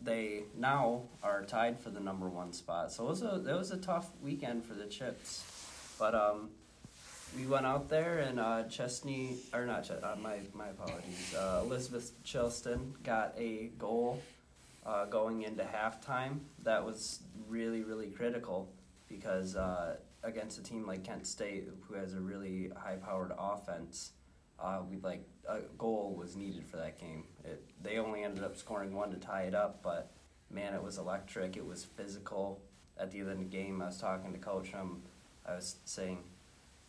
they 0.03 0.43
now 0.57 1.03
are 1.23 1.45
tied 1.45 1.79
for 1.81 1.91
the 1.91 2.01
number 2.01 2.29
one 2.29 2.53
spot. 2.53 2.93
So 2.93 3.05
it 3.07 3.09
was 3.09 3.23
a 3.23 3.35
it 3.49 3.57
was 3.57 3.71
a 3.71 3.77
tough 3.77 4.11
weekend 4.23 4.65
for 4.65 4.75
the 4.75 4.87
Chips, 4.87 5.45
but 5.99 6.15
um, 6.15 6.51
we 7.39 7.47
went 7.47 7.67
out 7.67 7.89
there 7.89 8.19
and 8.19 8.39
uh, 8.39 8.65
Chesney, 8.65 9.37
or 9.53 9.67
not, 9.67 9.85
Ch- 9.85 9.93
uh, 10.03 10.17
my 10.23 10.39
my 10.53 10.69
apologies. 10.69 11.35
Uh, 11.35 11.63
Elizabeth 11.65 12.13
Chilston 12.25 12.93
got 13.03 13.35
a 13.39 13.71
goal 13.79 14.23
uh, 14.85 15.07
going 15.07 15.43
into 15.43 15.65
halftime. 15.65 16.41
That 16.63 16.85
was 16.85 17.21
really 17.49 17.83
really 17.83 18.09
critical 18.09 18.69
because 19.09 19.57
uh, 19.57 19.97
against 20.23 20.59
a 20.59 20.63
team 20.63 20.87
like 20.87 21.05
Kent 21.05 21.27
State, 21.27 21.69
who 21.89 21.95
has 21.95 22.15
a 22.15 22.21
really 22.21 22.71
high 22.77 22.97
powered 22.97 23.33
offense, 23.39 24.13
uh, 24.61 24.81
we 24.89 24.99
like 24.99 25.25
a 25.49 25.61
goal 25.79 26.15
was 26.19 26.37
needed 26.37 26.67
for 26.67 26.77
that 26.79 26.99
game. 26.99 27.25
It, 27.45 27.63
they 27.83 27.99
only 27.99 28.23
ended 28.23 28.45
up 28.45 28.57
scoring 28.57 28.95
one 28.95 29.11
to 29.11 29.17
tie 29.17 29.43
it 29.43 29.55
up, 29.55 29.83
but 29.83 30.13
man, 30.51 30.75
it 30.75 30.83
was 30.83 30.99
electric. 30.99 31.57
It 31.57 31.67
was 31.67 31.85
physical. 31.85 32.61
At 32.97 33.11
the 33.11 33.21
end 33.21 33.31
of 33.31 33.39
the 33.39 33.45
game, 33.45 33.83
I 33.83 33.87
was 33.87 33.99
talking 33.99 34.33
to 34.33 34.39
Coach. 34.39 34.73
Um, 34.75 35.03
I 35.47 35.57
was 35.57 35.77
saying 35.85 36.25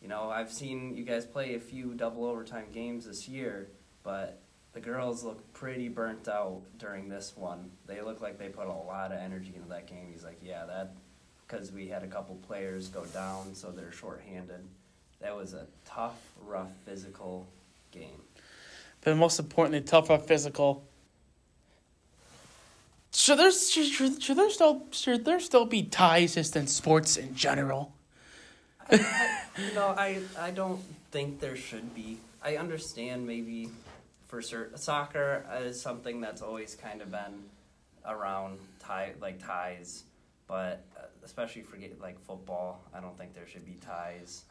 you 0.00 0.08
know, 0.08 0.30
I've 0.30 0.52
seen 0.52 0.94
you 0.94 1.04
guys 1.04 1.24
play 1.24 1.54
a 1.54 1.60
few 1.60 1.94
double 1.94 2.24
overtime 2.24 2.66
games 2.72 3.06
this 3.06 3.28
year, 3.28 3.68
but 4.02 4.40
the 4.72 4.80
girls 4.80 5.24
look 5.24 5.52
pretty 5.52 5.88
burnt 5.88 6.28
out 6.28 6.62
during 6.78 7.08
this 7.08 7.32
one. 7.36 7.70
They 7.86 8.02
look 8.02 8.20
like 8.20 8.38
they 8.38 8.48
put 8.48 8.66
a 8.66 8.72
lot 8.72 9.12
of 9.12 9.18
energy 9.18 9.52
into 9.56 9.68
that 9.70 9.86
game. 9.86 10.08
He's 10.12 10.24
like, 10.24 10.38
yeah, 10.42 10.66
that 10.66 10.94
because 11.46 11.72
we 11.72 11.88
had 11.88 12.02
a 12.02 12.08
couple 12.08 12.34
players 12.36 12.88
go 12.88 13.04
down, 13.06 13.54
so 13.54 13.70
they're 13.70 13.92
shorthanded. 13.92 14.66
That 15.20 15.36
was 15.36 15.54
a 15.54 15.66
tough, 15.84 16.18
rough, 16.44 16.70
physical 16.84 17.46
game. 17.90 18.20
But 19.00 19.16
most 19.16 19.38
importantly, 19.38 19.80
tough, 19.80 20.10
rough, 20.10 20.26
physical. 20.26 20.84
Should 23.12 23.38
there 23.38 23.50
should, 23.50 24.22
should 24.22 24.36
there 24.36 24.50
still 24.50 24.82
should 24.90 25.24
there 25.24 25.40
still 25.40 25.64
be 25.64 25.84
ties 25.84 26.34
just 26.34 26.54
in 26.54 26.66
sports 26.66 27.16
in 27.16 27.34
general? 27.34 27.92
I, 28.90 28.94
I, 28.96 29.60
you 29.60 29.74
know, 29.74 29.94
I 29.96 30.20
I 30.38 30.50
don't 30.50 30.80
think 31.10 31.40
there 31.40 31.56
should 31.56 31.94
be. 31.94 32.18
I 32.42 32.56
understand 32.56 33.26
maybe 33.26 33.70
for 34.28 34.42
certain 34.42 34.76
soccer 34.76 35.46
is 35.62 35.80
something 35.80 36.20
that's 36.20 36.42
always 36.42 36.74
kind 36.74 37.00
of 37.00 37.10
been 37.10 37.44
around 38.06 38.58
tie 38.80 39.12
like 39.20 39.44
ties, 39.44 40.04
but 40.46 40.84
uh, 40.96 41.06
especially 41.24 41.62
for 41.62 41.78
like 42.00 42.20
football, 42.20 42.82
I 42.94 43.00
don't 43.00 43.16
think 43.16 43.34
there 43.34 43.46
should 43.46 43.64
be 43.64 43.78
ties. 43.80 44.44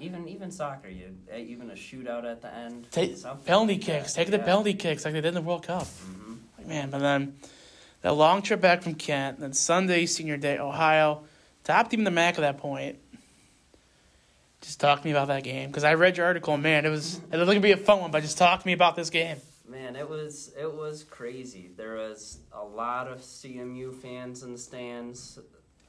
Even 0.00 0.28
even 0.28 0.50
soccer, 0.50 0.88
you 0.88 1.16
eh, 1.30 1.38
even 1.38 1.70
a 1.70 1.74
shootout 1.74 2.24
at 2.24 2.42
the 2.42 2.54
end. 2.54 2.86
Take 2.90 3.16
penalty 3.44 3.78
kicks. 3.78 4.14
That. 4.14 4.24
Take 4.24 4.32
yeah. 4.32 4.38
the 4.38 4.44
penalty 4.44 4.74
kicks 4.74 5.04
like 5.04 5.14
they 5.14 5.20
did 5.20 5.28
in 5.28 5.34
the 5.34 5.42
World 5.42 5.66
Cup. 5.66 5.82
Mm-hmm. 5.82 6.34
Like, 6.58 6.66
man, 6.66 6.90
but 6.90 6.98
then 7.00 7.36
that 8.02 8.14
long 8.14 8.42
trip 8.42 8.60
back 8.60 8.82
from 8.82 8.94
Kent, 8.94 9.40
then 9.40 9.52
Sunday 9.52 10.06
senior 10.06 10.36
day, 10.36 10.58
Ohio, 10.58 11.24
top 11.64 11.90
team 11.90 12.00
in 12.00 12.04
the 12.04 12.10
MAC 12.10 12.34
at 12.38 12.42
that 12.42 12.58
point. 12.58 12.98
Just 14.60 14.80
talk 14.80 15.00
to 15.00 15.06
me 15.06 15.12
about 15.12 15.28
that 15.28 15.44
game 15.44 15.68
because 15.68 15.84
I 15.84 15.94
read 15.94 16.16
your 16.16 16.26
article. 16.26 16.54
And 16.54 16.62
man, 16.62 16.84
it 16.84 16.90
was 16.90 17.20
it 17.32 17.36
looked 17.36 17.52
to 17.52 17.60
be 17.60 17.72
a 17.72 17.76
fun 17.76 18.00
one, 18.00 18.10
but 18.10 18.22
just 18.22 18.38
talk 18.38 18.60
to 18.60 18.66
me 18.66 18.72
about 18.72 18.96
this 18.96 19.10
game. 19.10 19.36
Man, 19.68 19.96
it 19.96 20.08
was 20.08 20.52
it 20.58 20.72
was 20.72 21.04
crazy. 21.04 21.70
There 21.76 21.94
was 21.94 22.38
a 22.52 22.64
lot 22.64 23.06
of 23.06 23.20
CMU 23.20 23.94
fans 23.94 24.42
in 24.42 24.52
the 24.52 24.58
stands. 24.58 25.38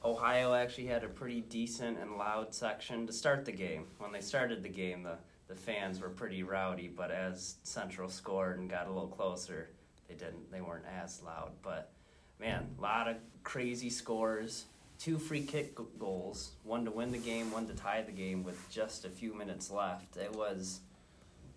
Ohio 0.04 0.54
actually 0.54 0.86
had 0.86 1.04
a 1.04 1.08
pretty 1.08 1.42
decent 1.42 1.98
and 1.98 2.16
loud 2.16 2.54
section 2.54 3.06
to 3.06 3.12
start 3.12 3.44
the 3.44 3.52
game. 3.52 3.86
When 3.98 4.12
they 4.12 4.20
started 4.20 4.62
the 4.62 4.68
game, 4.68 5.02
the 5.02 5.18
the 5.48 5.56
fans 5.56 6.00
were 6.00 6.10
pretty 6.10 6.44
rowdy, 6.44 6.86
but 6.86 7.10
as 7.10 7.56
Central 7.64 8.08
scored 8.08 8.60
and 8.60 8.70
got 8.70 8.86
a 8.86 8.92
little 8.92 9.08
closer, 9.08 9.70
they 10.08 10.14
didn't 10.14 10.50
they 10.50 10.60
weren't 10.60 10.84
as 11.02 11.22
loud. 11.22 11.50
But 11.62 11.90
man, 12.38 12.68
a 12.78 12.80
lot 12.80 13.08
of 13.08 13.16
crazy 13.42 13.90
scores 13.90 14.66
two 15.00 15.18
free 15.18 15.42
kick 15.42 15.76
goals, 15.98 16.52
one 16.62 16.84
to 16.84 16.90
win 16.90 17.10
the 17.10 17.18
game, 17.18 17.50
one 17.50 17.66
to 17.66 17.74
tie 17.74 18.02
the 18.02 18.12
game 18.12 18.44
with 18.44 18.70
just 18.70 19.06
a 19.06 19.08
few 19.08 19.34
minutes 19.34 19.70
left. 19.70 20.16
It 20.16 20.36
was 20.36 20.80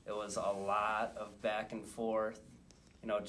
it 0.07 0.15
was 0.15 0.38
a 0.38 0.41
lot 0.41 1.13
of 1.17 1.41
back 1.41 1.73
and 1.73 1.85
forth. 1.85 2.39
You 3.01 3.09
know, 3.09 3.19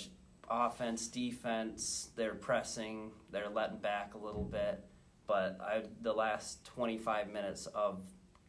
offense, 0.48 1.08
defense, 1.08 2.10
they're 2.14 2.34
pressing, 2.34 3.10
they're 3.32 3.48
letting 3.48 3.78
back 3.78 4.14
a 4.14 4.18
little 4.18 4.44
bit, 4.44 4.84
but 5.26 5.58
I 5.60 5.82
the 6.02 6.12
last 6.12 6.64
25 6.66 7.32
minutes 7.32 7.66
of 7.66 7.98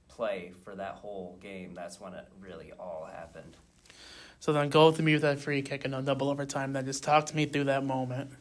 play 0.08 0.52
for 0.64 0.76
that 0.76 0.96
whole 0.96 1.38
game, 1.42 1.74
that's 1.74 2.00
when 2.00 2.14
it 2.14 2.28
really 2.40 2.72
all 2.80 3.08
happened. 3.12 3.56
So 4.40 4.54
then 4.54 4.70
go 4.70 4.88
with 4.88 5.02
me 5.02 5.14
with 5.14 5.24
that 5.24 5.40
free 5.40 5.62
kick 5.62 5.86
and 5.86 5.92
no 5.92 6.02
double 6.02 6.30
overtime. 6.30 6.74
Then 6.74 6.86
just 6.86 7.04
talk 7.04 7.26
to 7.28 7.36
me 7.36 7.46
through 7.46 7.66
that 7.66 7.84
moment. 7.84 8.32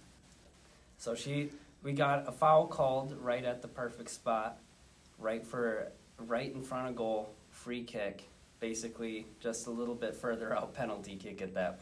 So 0.98 1.14
she 1.14 1.50
we 1.82 1.92
got 1.92 2.28
a 2.28 2.32
foul 2.32 2.66
called 2.66 3.14
right 3.20 3.44
at 3.44 3.62
the 3.62 3.68
perfect 3.68 4.10
spot, 4.10 4.58
right 5.18 5.46
for 5.46 5.88
right 6.18 6.52
in 6.52 6.62
front 6.62 6.88
of 6.88 6.96
goal, 6.96 7.30
free 7.50 7.82
kick, 7.82 8.24
basically 8.60 9.26
just 9.40 9.66
a 9.66 9.70
little 9.70 9.94
bit 9.94 10.14
further 10.14 10.56
out 10.56 10.74
penalty 10.74 11.16
kick 11.16 11.42
at 11.42 11.54
that. 11.54 11.80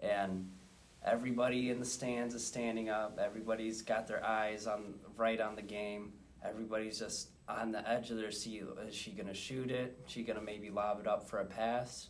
And 0.00 0.48
everybody 1.04 1.70
in 1.70 1.78
the 1.78 1.86
stands 1.86 2.34
is 2.34 2.46
standing 2.46 2.88
up, 2.88 3.18
everybody's 3.22 3.82
got 3.82 4.06
their 4.06 4.24
eyes 4.24 4.66
on 4.66 4.94
right 5.16 5.40
on 5.40 5.56
the 5.56 5.62
game. 5.62 6.12
Everybody's 6.44 6.98
just 6.98 7.28
on 7.48 7.70
the 7.70 7.88
edge 7.88 8.10
of 8.10 8.16
their 8.16 8.32
seat. 8.32 8.64
Is 8.86 8.94
she 8.94 9.12
to 9.12 9.34
shoot 9.34 9.70
it? 9.70 9.98
Is 10.04 10.12
she 10.12 10.24
to 10.24 10.40
maybe 10.40 10.70
lob 10.70 11.00
it 11.00 11.06
up 11.06 11.28
for 11.28 11.38
a 11.38 11.44
pass? 11.44 12.08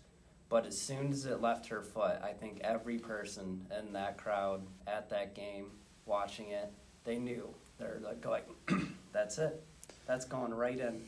But 0.48 0.66
as 0.66 0.78
soon 0.78 1.12
as 1.12 1.26
it 1.26 1.40
left 1.40 1.66
her 1.68 1.82
foot, 1.82 2.18
I 2.22 2.32
think 2.32 2.60
every 2.62 2.98
person 2.98 3.66
in 3.78 3.92
that 3.92 4.18
crowd 4.18 4.62
at 4.86 5.10
that 5.10 5.34
game 5.34 5.70
watching 6.06 6.50
it 6.50 6.72
they 7.04 7.18
knew. 7.18 7.48
They're 7.78 8.00
like 8.02 8.20
going, 8.20 8.42
that's 9.12 9.38
it. 9.38 9.62
That's 10.06 10.24
going 10.24 10.54
right 10.54 10.78
in. 10.78 11.02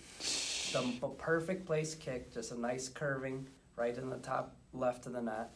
The 0.72 1.08
perfect 1.18 1.66
place 1.66 1.94
kick, 1.94 2.32
just 2.32 2.50
a 2.52 2.58
nice 2.58 2.88
curving 2.88 3.46
right 3.76 3.96
in 3.96 4.10
the 4.10 4.16
top 4.18 4.56
left 4.72 5.06
of 5.06 5.12
the 5.12 5.22
net. 5.22 5.50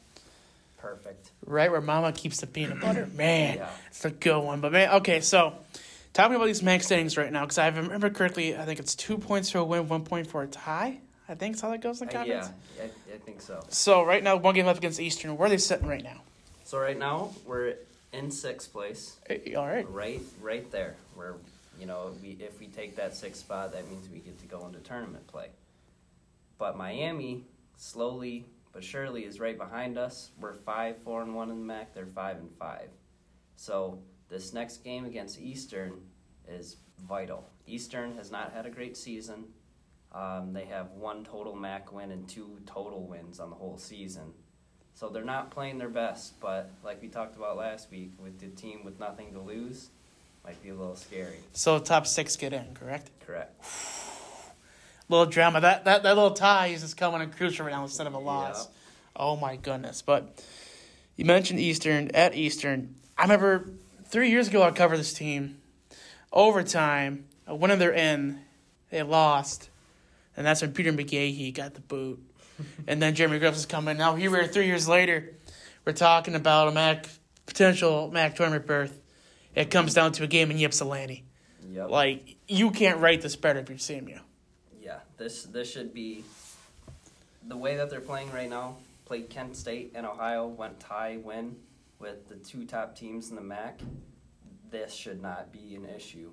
Perfect. 0.78 1.30
Right 1.44 1.70
where 1.70 1.80
Mama 1.80 2.12
keeps 2.12 2.40
the 2.40 2.46
peanut 2.46 2.80
butter. 2.82 3.08
Man, 3.14 3.58
yeah. 3.58 3.70
it's 3.88 4.04
a 4.04 4.10
good 4.10 4.40
one. 4.40 4.60
But 4.60 4.72
man, 4.72 4.90
okay, 4.96 5.20
so 5.20 5.54
talking 6.12 6.36
about 6.36 6.46
these 6.46 6.62
max 6.62 6.86
standings 6.86 7.16
right 7.16 7.32
now, 7.32 7.42
because 7.42 7.58
I 7.58 7.68
remember 7.68 8.10
correctly, 8.10 8.56
I 8.56 8.64
think 8.64 8.78
it's 8.78 8.94
two 8.94 9.18
points 9.18 9.50
for 9.50 9.58
a 9.58 9.64
win, 9.64 9.88
one 9.88 10.04
point 10.04 10.26
for 10.28 10.42
a 10.42 10.46
tie. 10.46 10.98
I 11.28 11.34
think 11.34 11.54
that's 11.54 11.62
how 11.62 11.70
that 11.70 11.82
goes 11.82 12.00
in 12.00 12.06
the 12.06 12.14
conference. 12.14 12.46
Uh, 12.46 12.52
yeah, 12.78 12.84
I, 12.84 13.14
I 13.14 13.18
think 13.18 13.42
so. 13.42 13.62
So 13.68 14.02
right 14.02 14.22
now, 14.22 14.36
one 14.36 14.54
game 14.54 14.66
left 14.66 14.78
against 14.78 14.98
Eastern. 14.98 15.36
Where 15.36 15.46
are 15.46 15.50
they 15.50 15.58
sitting 15.58 15.86
right 15.86 16.02
now? 16.02 16.22
So 16.64 16.78
right 16.78 16.98
now 16.98 17.34
we're 17.44 17.74
in 18.12 18.30
sixth 18.30 18.72
place. 18.72 19.16
All 19.56 19.66
right. 19.66 19.88
Right, 19.90 20.22
right 20.40 20.70
there. 20.70 20.96
Where 21.14 21.34
you 21.78 21.86
know, 21.86 22.12
we 22.22 22.30
if 22.40 22.58
we 22.58 22.66
take 22.66 22.96
that 22.96 23.16
sixth 23.16 23.42
spot, 23.42 23.72
that 23.72 23.88
means 23.88 24.08
we 24.12 24.18
get 24.18 24.38
to 24.40 24.46
go 24.46 24.66
into 24.66 24.78
tournament 24.80 25.26
play. 25.26 25.48
But 26.58 26.76
Miami, 26.76 27.44
slowly 27.76 28.46
but 28.72 28.84
surely, 28.84 29.24
is 29.24 29.40
right 29.40 29.58
behind 29.58 29.98
us. 29.98 30.30
We're 30.40 30.54
five, 30.54 30.96
four, 31.02 31.22
and 31.22 31.34
one 31.34 31.50
in 31.50 31.58
the 31.58 31.64
MAC. 31.64 31.94
They're 31.94 32.06
five 32.06 32.36
and 32.36 32.50
five. 32.58 32.88
So 33.56 33.98
this 34.28 34.52
next 34.52 34.84
game 34.84 35.04
against 35.04 35.40
Eastern 35.40 36.00
is 36.48 36.76
vital. 37.08 37.48
Eastern 37.66 38.16
has 38.16 38.30
not 38.30 38.52
had 38.52 38.66
a 38.66 38.70
great 38.70 38.96
season. 38.96 39.44
Um, 40.12 40.52
they 40.52 40.64
have 40.64 40.92
one 40.92 41.24
total 41.24 41.54
MAC 41.54 41.92
win 41.92 42.10
and 42.10 42.28
two 42.28 42.58
total 42.66 43.06
wins 43.06 43.40
on 43.40 43.50
the 43.50 43.56
whole 43.56 43.76
season. 43.76 44.32
So 44.94 45.08
they're 45.08 45.24
not 45.24 45.50
playing 45.50 45.78
their 45.78 45.88
best, 45.88 46.40
but 46.40 46.70
like 46.82 47.00
we 47.00 47.08
talked 47.08 47.36
about 47.36 47.56
last 47.56 47.90
week, 47.90 48.12
with 48.18 48.40
the 48.40 48.48
team 48.48 48.84
with 48.84 48.98
nothing 48.98 49.32
to 49.34 49.40
lose, 49.40 49.90
might 50.44 50.60
be 50.62 50.70
a 50.70 50.74
little 50.74 50.96
scary. 50.96 51.36
So 51.52 51.78
top 51.78 52.06
six 52.06 52.36
get 52.36 52.52
in, 52.52 52.74
correct? 52.74 53.10
Correct. 53.24 53.64
little 55.08 55.26
drama. 55.26 55.60
That, 55.60 55.84
that 55.84 56.02
that 56.02 56.16
little 56.16 56.32
tie 56.32 56.68
is 56.68 56.82
just 56.82 56.96
coming 56.96 57.20
a 57.20 57.26
crucial 57.26 57.66
right 57.66 57.72
now 57.72 57.82
instead 57.82 58.06
of 58.06 58.14
a 58.14 58.18
loss. 58.18 58.64
Yep. 58.64 58.74
Oh 59.16 59.36
my 59.36 59.56
goodness! 59.56 60.02
But 60.02 60.42
you 61.16 61.24
mentioned 61.24 61.60
Eastern 61.60 62.10
at 62.14 62.34
Eastern. 62.34 62.94
I 63.16 63.22
remember 63.22 63.70
three 64.04 64.30
years 64.30 64.48
ago 64.48 64.62
I 64.62 64.70
covered 64.70 64.98
this 64.98 65.12
team. 65.12 65.58
Overtime, 66.32 67.24
one 67.46 67.70
of 67.70 67.78
their 67.78 67.92
in, 67.92 68.40
they 68.90 69.02
lost, 69.02 69.70
and 70.36 70.46
that's 70.46 70.60
when 70.60 70.72
Peter 70.72 70.92
McGahey 70.92 71.54
got 71.54 71.74
the 71.74 71.80
boot 71.80 72.20
and 72.86 73.00
then 73.00 73.14
Jeremy 73.14 73.38
Griffiths 73.38 73.66
coming. 73.66 73.96
Now 73.96 74.14
here 74.14 74.30
we 74.30 74.38
are 74.38 74.46
three 74.46 74.66
years 74.66 74.88
later. 74.88 75.34
We're 75.84 75.92
talking 75.92 76.34
about 76.34 76.68
a 76.68 76.72
Mac 76.72 77.08
potential 77.46 78.10
Mac 78.10 78.36
tournament 78.36 78.66
berth. 78.66 79.00
It 79.54 79.70
comes 79.70 79.94
down 79.94 80.12
to 80.12 80.24
a 80.24 80.26
game 80.26 80.50
in 80.50 80.58
Ypsilanti. 80.62 81.24
Yep. 81.70 81.90
Like 81.90 82.36
you 82.46 82.70
can't 82.70 83.00
write 83.00 83.22
this 83.22 83.36
better 83.36 83.60
if 83.60 83.68
you're 83.68 83.78
CMU. 83.78 84.20
This 85.18 85.42
this 85.44 85.70
should 85.70 85.92
be 85.92 86.24
the 87.46 87.56
way 87.56 87.76
that 87.76 87.90
they're 87.90 88.00
playing 88.00 88.32
right 88.32 88.48
now. 88.48 88.76
Played 89.04 89.30
Kent 89.30 89.56
State 89.56 89.92
and 89.94 90.06
Ohio, 90.06 90.46
went 90.46 90.78
tie 90.78 91.18
win 91.22 91.56
with 91.98 92.28
the 92.28 92.36
two 92.36 92.64
top 92.64 92.96
teams 92.96 93.30
in 93.30 93.36
the 93.36 93.42
MAC. 93.42 93.80
This 94.70 94.94
should 94.94 95.20
not 95.20 95.52
be 95.52 95.74
an 95.74 95.86
issue 95.86 96.30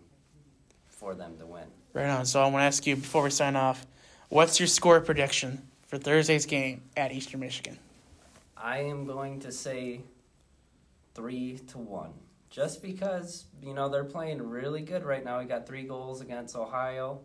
for 0.88 1.15
them 1.15 1.38
to 1.39 1.46
win. 1.46 1.63
Right 1.94 2.10
on. 2.10 2.25
So 2.25 2.42
I 2.42 2.44
want 2.44 2.62
to 2.62 2.65
ask 2.65 2.86
you 2.86 2.96
before 2.96 3.24
we 3.24 3.30
sign 3.30 3.56
off, 3.56 3.86
what's 4.30 4.60
your 4.60 4.68
score 4.68 5.00
prediction 5.01 5.62
for 5.88 5.98
Thursday's 5.98 6.46
game 6.46 6.82
at 6.98 7.12
Eastern 7.12 7.39
Michigan? 7.39 7.77
I 8.58 8.80
am 8.80 9.06
going 9.06 9.39
to 9.42 9.51
say 9.51 10.01
three 11.13 11.60
to 11.70 11.77
one. 11.77 12.12
Just 12.50 12.82
because, 12.82 13.46
you 13.62 13.74
know, 13.74 13.89
they're 13.89 14.04
playing 14.04 14.42
really 14.42 14.82
good 14.82 15.04
right 15.04 15.24
now. 15.24 15.39
We 15.39 15.46
got 15.46 15.68
three 15.68 15.84
goals 15.84 16.22
against 16.22 16.56
Ohio. 16.56 17.20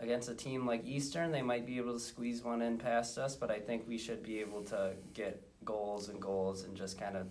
Against 0.00 0.28
a 0.28 0.34
team 0.34 0.66
like 0.66 0.84
Eastern, 0.86 1.32
they 1.32 1.42
might 1.42 1.66
be 1.66 1.76
able 1.78 1.92
to 1.94 2.00
squeeze 2.00 2.42
one 2.42 2.62
in 2.62 2.78
past 2.78 3.18
us, 3.18 3.34
but 3.36 3.50
I 3.50 3.58
think 3.58 3.84
we 3.88 3.98
should 3.98 4.22
be 4.22 4.38
able 4.40 4.62
to 4.64 4.92
get 5.14 5.42
goals 5.64 6.08
and 6.08 6.20
goals 6.20 6.64
and 6.64 6.76
just 6.76 6.98
kind 6.98 7.16
of 7.16 7.26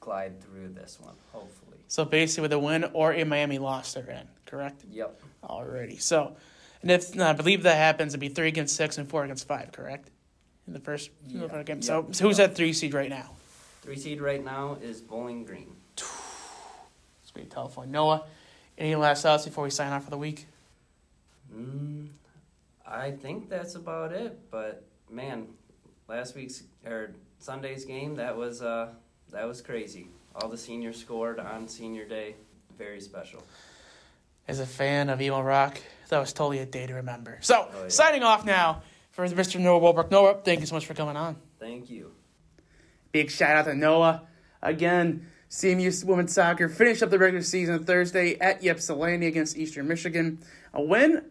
glide 0.00 0.40
through 0.42 0.68
this 0.70 0.98
one, 1.00 1.14
hopefully. 1.32 1.78
So 1.88 2.04
basically, 2.04 2.42
with 2.42 2.52
a 2.52 2.58
win 2.58 2.84
or 2.92 3.12
a 3.12 3.24
Miami 3.24 3.58
loss, 3.58 3.94
they're 3.94 4.08
in. 4.10 4.26
Correct. 4.46 4.84
Yep. 4.90 5.20
Alrighty. 5.44 6.00
So, 6.00 6.36
and 6.82 6.90
if 6.90 7.14
no, 7.14 7.26
I 7.28 7.32
believe 7.32 7.62
that 7.64 7.76
happens, 7.76 8.12
it'd 8.12 8.20
be 8.20 8.28
three 8.28 8.48
against 8.48 8.76
six 8.76 8.98
and 8.98 9.08
four 9.08 9.24
against 9.24 9.46
five. 9.46 9.72
Correct. 9.72 10.10
In 10.66 10.72
the 10.74 10.80
first 10.80 11.10
Yeah. 11.26 11.62
game. 11.62 11.76
Yep. 11.78 11.84
So, 11.84 12.08
so 12.12 12.26
who's 12.26 12.38
at 12.40 12.54
three 12.54 12.72
seed 12.72 12.94
right 12.94 13.10
now? 13.10 13.30
Three 13.82 13.96
seed 13.96 14.20
right 14.20 14.44
now 14.44 14.76
is 14.80 15.00
Bowling 15.00 15.44
Green. 15.44 15.74
It's 15.96 17.30
gonna 17.34 17.46
be 17.46 17.50
a 17.50 17.54
tough 17.54 17.76
one. 17.76 17.90
Noah, 17.90 18.24
any 18.78 18.94
last 18.94 19.22
thoughts 19.22 19.44
before 19.44 19.64
we 19.64 19.70
sign 19.70 19.92
off 19.92 20.04
for 20.04 20.10
the 20.10 20.18
week? 20.18 20.46
Mm, 21.54 22.08
I 22.86 23.10
think 23.10 23.48
that's 23.48 23.74
about 23.74 24.12
it. 24.12 24.38
But 24.50 24.84
man, 25.10 25.48
last 26.08 26.34
week's 26.34 26.62
or 26.86 27.12
Sunday's 27.38 27.84
game 27.84 28.16
that 28.16 28.36
was 28.36 28.62
uh 28.62 28.90
that 29.30 29.46
was 29.46 29.60
crazy. 29.60 30.08
All 30.34 30.48
the 30.48 30.56
seniors 30.56 30.98
scored 30.98 31.38
on 31.38 31.68
senior 31.68 32.06
day. 32.06 32.36
Very 32.78 33.00
special. 33.00 33.42
As 34.48 34.60
a 34.60 34.66
fan 34.66 35.08
of 35.10 35.20
Emo 35.20 35.40
Rock, 35.42 35.78
that 36.08 36.18
was 36.18 36.32
totally 36.32 36.58
a 36.58 36.66
day 36.66 36.86
to 36.86 36.94
remember. 36.94 37.38
So, 37.42 37.68
Oh, 37.72 37.82
yeah. 37.82 37.88
signing 37.88 38.22
off 38.22 38.44
now 38.44 38.82
for 39.12 39.24
Mr. 39.26 39.60
Noah 39.60 39.78
Walbrook. 39.78 40.10
Noah, 40.10 40.38
thank 40.42 40.60
you 40.60 40.66
so 40.66 40.74
much 40.74 40.86
for 40.86 40.94
coming 40.94 41.16
on. 41.16 41.36
Thank 41.60 41.88
you. 41.90 42.10
Big 43.12 43.30
shout 43.30 43.56
out 43.56 43.66
to 43.66 43.74
Noah. 43.74 44.22
Again, 44.62 45.26
CMU 45.50 46.04
women's 46.04 46.32
soccer 46.32 46.68
finished 46.68 47.02
up 47.02 47.10
the 47.10 47.18
regular 47.18 47.42
season 47.44 47.84
Thursday 47.84 48.36
at 48.40 48.64
Ypsilanti 48.64 49.26
against 49.26 49.56
Eastern 49.56 49.86
Michigan. 49.86 50.38
A 50.74 50.82
win, 50.82 51.26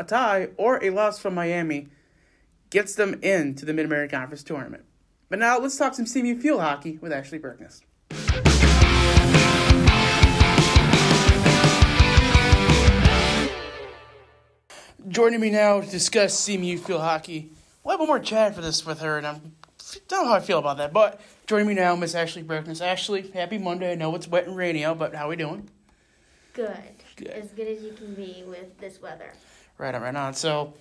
a 0.00 0.04
tie, 0.04 0.48
or 0.56 0.82
a 0.82 0.90
loss 0.90 1.18
from 1.18 1.34
Miami 1.34 1.88
gets 2.70 2.94
them 2.94 3.14
into 3.22 3.66
the 3.66 3.74
Mid 3.74 3.84
American 3.84 4.18
Conference 4.18 4.42
tournament. 4.42 4.84
But 5.28 5.38
now 5.38 5.58
let's 5.58 5.76
talk 5.76 5.94
some 5.94 6.06
CMU 6.06 6.40
field 6.40 6.60
hockey 6.60 6.98
with 7.00 7.12
Ashley 7.12 7.38
Berkness. 7.38 7.82
Joining 15.08 15.40
me 15.40 15.50
now 15.50 15.80
to 15.80 15.90
discuss 15.90 16.48
CMU 16.48 16.78
field 16.78 17.02
hockey. 17.02 17.50
We'll 17.84 17.92
have 17.92 18.00
one 18.00 18.08
more 18.08 18.18
chat 18.20 18.54
for 18.54 18.60
this 18.62 18.86
with 18.86 19.00
her, 19.00 19.18
and 19.18 19.26
I'm 19.26 19.54
don't 20.08 20.24
know 20.24 20.30
how 20.30 20.36
I 20.36 20.40
feel 20.40 20.58
about 20.58 20.78
that. 20.78 20.92
But 20.92 21.20
joining 21.46 21.66
me 21.66 21.74
now, 21.74 21.96
Miss 21.96 22.14
Ashley 22.14 22.42
Berkness. 22.42 22.80
Ashley, 22.80 23.28
happy 23.32 23.58
Monday. 23.58 23.92
I 23.92 23.94
know 23.96 24.14
it's 24.14 24.28
wet 24.28 24.46
and 24.46 24.56
rainy 24.56 24.84
out, 24.84 24.98
but 24.98 25.14
how 25.14 25.26
are 25.26 25.30
we 25.30 25.36
doing? 25.36 25.68
Good. 26.54 26.94
Good. 27.16 27.28
As 27.28 27.50
good 27.50 27.66
as 27.66 27.82
you 27.82 27.92
can 27.92 28.14
be 28.14 28.44
with 28.46 28.78
this 28.78 29.02
weather. 29.02 29.32
Right 29.80 29.94
on, 29.94 30.02
right 30.02 30.14
on. 30.14 30.34
So 30.34 30.74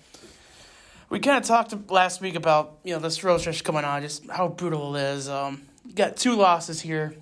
we 1.10 1.20
kind 1.20 1.38
of 1.38 1.48
talked 1.48 1.90
last 1.90 2.20
week 2.20 2.36
about 2.36 2.80
you 2.84 2.94
know 2.94 3.00
this 3.00 3.24
road 3.24 3.38
stretch 3.38 3.64
coming 3.64 3.86
on, 3.86 4.02
just 4.02 4.30
how 4.30 4.50
brutal 4.50 4.94
it 4.98 5.02
is. 5.02 5.30
Um, 5.30 5.62
you 5.86 5.94
got 5.94 6.18
two 6.18 6.36
losses 6.36 6.82
here, 6.82 7.16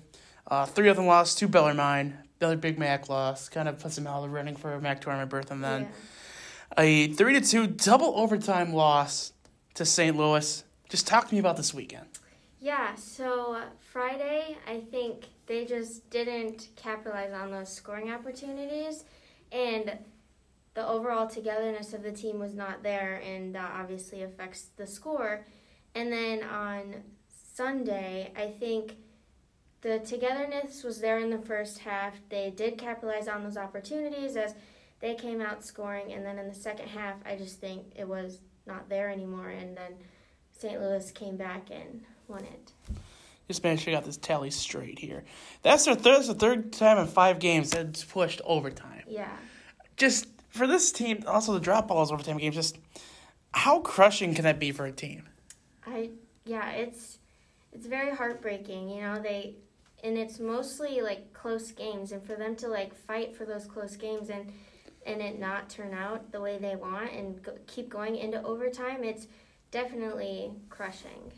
uh, 0.48 0.66
three 0.66 0.88
of 0.88 0.96
them 0.96 1.06
lost 1.06 1.38
to 1.38 1.46
Bellarmine. 1.46 2.18
Another 2.40 2.56
Big 2.56 2.80
Mac 2.80 3.08
loss 3.08 3.48
kind 3.48 3.68
of 3.68 3.78
puts 3.78 3.94
them 3.94 4.08
out 4.08 4.16
of 4.16 4.22
the 4.24 4.28
running 4.28 4.56
for 4.56 4.74
a 4.74 4.80
Mac 4.80 5.00
tournament 5.00 5.30
berth, 5.30 5.52
and 5.52 5.62
then 5.62 5.82
yeah. 5.82 6.82
a 6.82 7.12
three 7.12 7.34
to 7.34 7.40
two 7.40 7.68
double 7.68 8.12
overtime 8.16 8.72
loss 8.72 9.32
to 9.74 9.84
St. 9.84 10.16
Louis. 10.16 10.64
Just 10.88 11.06
talk 11.06 11.28
to 11.28 11.34
me 11.34 11.38
about 11.38 11.56
this 11.56 11.72
weekend. 11.72 12.06
Yeah, 12.58 12.96
so 12.96 13.62
Friday, 13.92 14.58
I 14.66 14.80
think 14.90 15.26
they 15.46 15.64
just 15.64 16.10
didn't 16.10 16.70
capitalize 16.74 17.32
on 17.32 17.52
those 17.52 17.72
scoring 17.72 18.10
opportunities, 18.10 19.04
and 19.52 19.96
the 20.78 20.86
overall 20.86 21.26
togetherness 21.26 21.92
of 21.92 22.04
the 22.04 22.12
team 22.12 22.38
was 22.38 22.54
not 22.54 22.84
there, 22.84 23.20
and 23.26 23.52
that 23.52 23.72
obviously 23.74 24.22
affects 24.22 24.68
the 24.76 24.86
score. 24.86 25.44
And 25.96 26.12
then 26.12 26.44
on 26.44 27.02
Sunday, 27.26 28.30
I 28.36 28.46
think 28.46 28.94
the 29.80 29.98
togetherness 29.98 30.84
was 30.84 31.00
there 31.00 31.18
in 31.18 31.30
the 31.30 31.38
first 31.38 31.80
half. 31.80 32.14
They 32.28 32.50
did 32.50 32.78
capitalize 32.78 33.26
on 33.26 33.42
those 33.42 33.56
opportunities 33.56 34.36
as 34.36 34.54
they 35.00 35.16
came 35.16 35.40
out 35.40 35.64
scoring, 35.64 36.12
and 36.12 36.24
then 36.24 36.38
in 36.38 36.46
the 36.46 36.54
second 36.54 36.86
half, 36.86 37.16
I 37.26 37.34
just 37.34 37.60
think 37.60 37.86
it 37.96 38.06
was 38.06 38.38
not 38.64 38.88
there 38.88 39.10
anymore, 39.10 39.48
and 39.48 39.76
then 39.76 39.94
St. 40.56 40.80
Louis 40.80 41.10
came 41.10 41.36
back 41.36 41.70
and 41.72 42.04
won 42.28 42.44
it. 42.44 42.72
Just 43.48 43.64
make 43.64 43.80
sure 43.80 43.92
I 43.92 43.96
got 43.96 44.04
this 44.04 44.16
tally 44.16 44.52
straight 44.52 45.00
here. 45.00 45.24
That's 45.64 45.86
their 45.86 45.96
third, 45.96 46.18
that's 46.18 46.28
the 46.28 46.34
third 46.34 46.72
time 46.72 46.98
in 46.98 47.08
five 47.08 47.40
games 47.40 47.70
that's 47.70 48.04
pushed 48.04 48.40
overtime. 48.44 49.02
Yeah. 49.08 49.36
Just 49.96 50.28
for 50.58 50.66
this 50.66 50.92
team, 50.92 51.24
also 51.26 51.54
the 51.54 51.60
drop 51.60 51.88
balls 51.88 52.12
overtime 52.12 52.36
games. 52.36 52.54
Just 52.54 52.78
how 53.52 53.80
crushing 53.80 54.34
can 54.34 54.44
that 54.44 54.58
be 54.58 54.72
for 54.72 54.84
a 54.84 54.92
team? 54.92 55.28
I 55.86 56.10
yeah, 56.44 56.70
it's 56.70 57.18
it's 57.72 57.86
very 57.86 58.14
heartbreaking, 58.14 58.90
you 58.90 59.00
know, 59.00 59.20
they 59.20 59.54
and 60.04 60.16
it's 60.16 60.38
mostly 60.38 61.00
like 61.00 61.32
close 61.32 61.72
games 61.72 62.12
and 62.12 62.22
for 62.22 62.34
them 62.34 62.54
to 62.56 62.68
like 62.68 62.94
fight 62.94 63.34
for 63.34 63.44
those 63.44 63.64
close 63.64 63.96
games 63.96 64.30
and 64.30 64.52
and 65.06 65.22
it 65.22 65.38
not 65.38 65.70
turn 65.70 65.94
out 65.94 66.30
the 66.32 66.40
way 66.40 66.58
they 66.58 66.76
want 66.76 67.12
and 67.12 67.42
go, 67.42 67.52
keep 67.66 67.88
going 67.88 68.16
into 68.16 68.42
overtime, 68.42 69.04
it's 69.04 69.26
definitely 69.70 70.50
crushing. 70.68 71.32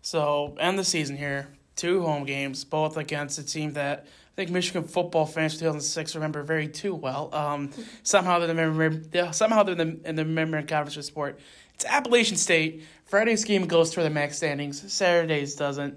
So 0.00 0.56
end 0.58 0.78
the 0.78 0.84
season 0.84 1.16
here, 1.16 1.48
two 1.76 2.02
home 2.02 2.24
games, 2.24 2.64
both 2.64 2.96
against 2.96 3.38
a 3.38 3.42
team 3.42 3.72
that 3.74 4.06
I 4.34 4.36
think 4.36 4.50
Michigan 4.50 4.82
football 4.82 5.26
fans 5.26 5.58
2006 5.58 6.16
remember 6.16 6.42
very 6.42 6.66
too 6.66 6.92
well. 6.92 7.32
Um, 7.32 7.70
somehow 8.02 8.40
they're 8.40 8.48
the 8.48 9.30
somehow 9.30 9.62
they're 9.62 9.80
in 9.80 10.16
the, 10.16 10.24
member 10.24 10.60
conference 10.62 10.96
of 10.96 11.04
sport. 11.04 11.38
It's 11.74 11.84
Appalachian 11.84 12.36
State. 12.36 12.82
Friday's 13.04 13.44
game 13.44 13.68
goes 13.68 13.94
for 13.94 14.02
the 14.02 14.10
max 14.10 14.38
standings. 14.38 14.92
Saturday's 14.92 15.54
doesn't. 15.54 15.96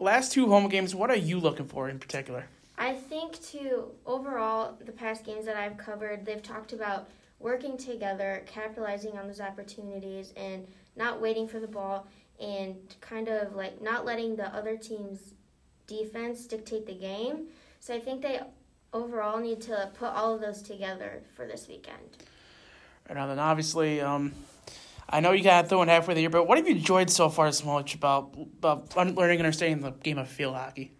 Last 0.00 0.32
two 0.32 0.48
home 0.48 0.68
games, 0.68 0.96
what 0.96 1.10
are 1.10 1.16
you 1.16 1.38
looking 1.38 1.66
for 1.68 1.88
in 1.88 2.00
particular? 2.00 2.46
I 2.76 2.94
think 2.94 3.40
to 3.50 3.92
overall 4.04 4.76
the 4.84 4.90
past 4.90 5.24
games 5.24 5.46
that 5.46 5.56
I've 5.56 5.76
covered, 5.76 6.26
they've 6.26 6.42
talked 6.42 6.72
about 6.72 7.08
working 7.38 7.78
together, 7.78 8.42
capitalizing 8.46 9.16
on 9.16 9.28
those 9.28 9.40
opportunities, 9.40 10.32
and 10.36 10.66
not 10.96 11.20
waiting 11.20 11.46
for 11.46 11.60
the 11.60 11.68
ball, 11.68 12.08
and 12.40 12.74
kind 13.00 13.28
of 13.28 13.54
like 13.54 13.80
not 13.80 14.04
letting 14.04 14.34
the 14.34 14.52
other 14.52 14.76
team's 14.76 15.34
defense 15.88 16.46
dictate 16.46 16.86
the 16.86 16.94
game. 16.94 17.48
So 17.80 17.94
I 17.94 17.98
think 17.98 18.22
they 18.22 18.40
overall 18.92 19.40
need 19.40 19.60
to 19.62 19.90
put 19.98 20.10
all 20.10 20.34
of 20.34 20.40
those 20.40 20.62
together 20.62 21.22
for 21.34 21.46
this 21.46 21.66
weekend. 21.66 22.18
Right 23.08 23.18
on, 23.18 23.28
then 23.28 23.38
obviously, 23.38 24.00
um, 24.00 24.32
I 25.08 25.20
know 25.20 25.32
you 25.32 25.42
got 25.42 25.68
throwing 25.68 25.88
halfway 25.88 26.14
the 26.14 26.20
year, 26.20 26.30
but 26.30 26.46
what 26.46 26.58
have 26.58 26.68
you 26.68 26.76
enjoyed 26.76 27.10
so 27.10 27.28
far 27.28 27.46
this 27.46 27.64
much 27.64 27.94
about 27.94 28.34
about 28.36 28.94
learning 28.96 29.38
and 29.38 29.46
understanding 29.46 29.80
the 29.80 29.90
game 29.90 30.18
of 30.18 30.28
field 30.28 30.54
hockey? 30.54 30.92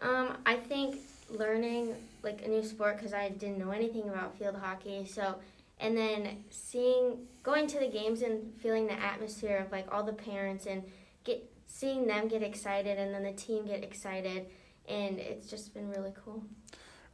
Um, 0.00 0.36
I 0.46 0.56
think 0.56 0.96
learning 1.28 1.94
like 2.22 2.42
a 2.44 2.48
new 2.48 2.62
sport 2.64 2.96
because 2.96 3.12
I 3.12 3.30
didn't 3.30 3.58
know 3.58 3.70
anything 3.70 4.08
about 4.08 4.38
field 4.38 4.56
hockey. 4.56 5.04
So, 5.06 5.36
and 5.80 5.96
then 5.96 6.44
seeing, 6.50 7.26
going 7.42 7.66
to 7.68 7.80
the 7.80 7.88
games 7.88 8.22
and 8.22 8.54
feeling 8.60 8.86
the 8.86 9.00
atmosphere 9.00 9.56
of 9.58 9.72
like 9.72 9.92
all 9.92 10.04
the 10.04 10.12
parents 10.12 10.66
and 10.66 10.84
get 11.24 11.51
seeing 11.72 12.06
them 12.06 12.28
get 12.28 12.42
excited 12.42 12.98
and 12.98 13.14
then 13.14 13.22
the 13.22 13.32
team 13.32 13.66
get 13.66 13.82
excited, 13.82 14.46
and 14.88 15.18
it's 15.18 15.48
just 15.48 15.72
been 15.72 15.88
really 15.88 16.12
cool. 16.24 16.44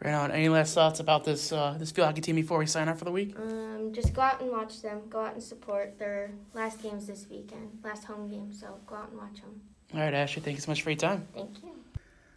Right 0.03 0.15
on. 0.15 0.31
Any 0.31 0.49
last 0.49 0.75
thoughts 0.75 1.01
about 1.01 1.25
this 1.25 1.51
uh, 1.51 1.77
this 1.79 1.91
field 1.91 2.07
hockey 2.07 2.21
team 2.21 2.37
before 2.37 2.59
we 2.59 2.67
sign 2.67 2.89
off 2.89 2.99
for 2.99 3.05
the 3.05 3.11
week? 3.11 3.35
Um, 3.37 3.93
just 3.93 4.15
go 4.15 4.23
out 4.23 4.41
and 4.41 4.51
watch 4.51 4.81
them. 4.81 5.03
Go 5.09 5.21
out 5.21 5.35
and 5.35 5.43
support 5.43 5.99
their 5.99 6.31
last 6.55 6.81
games 6.81 7.07
this 7.09 7.27
weekend, 7.29 7.79
last 7.83 8.05
home 8.05 8.29
game. 8.29 8.53
So 8.53 8.79
go 8.87 8.95
out 8.95 9.11
and 9.11 9.19
watch 9.19 9.41
them. 9.41 9.61
All 9.95 10.01
right, 10.01 10.15
Ashley, 10.15 10.43
thank 10.43 10.57
you 10.57 10.61
so 10.61 10.71
much 10.71 10.83
for 10.83 10.91
your 10.91 10.99
time. 10.99 11.27
Thank 11.35 11.63
you. 11.65 11.71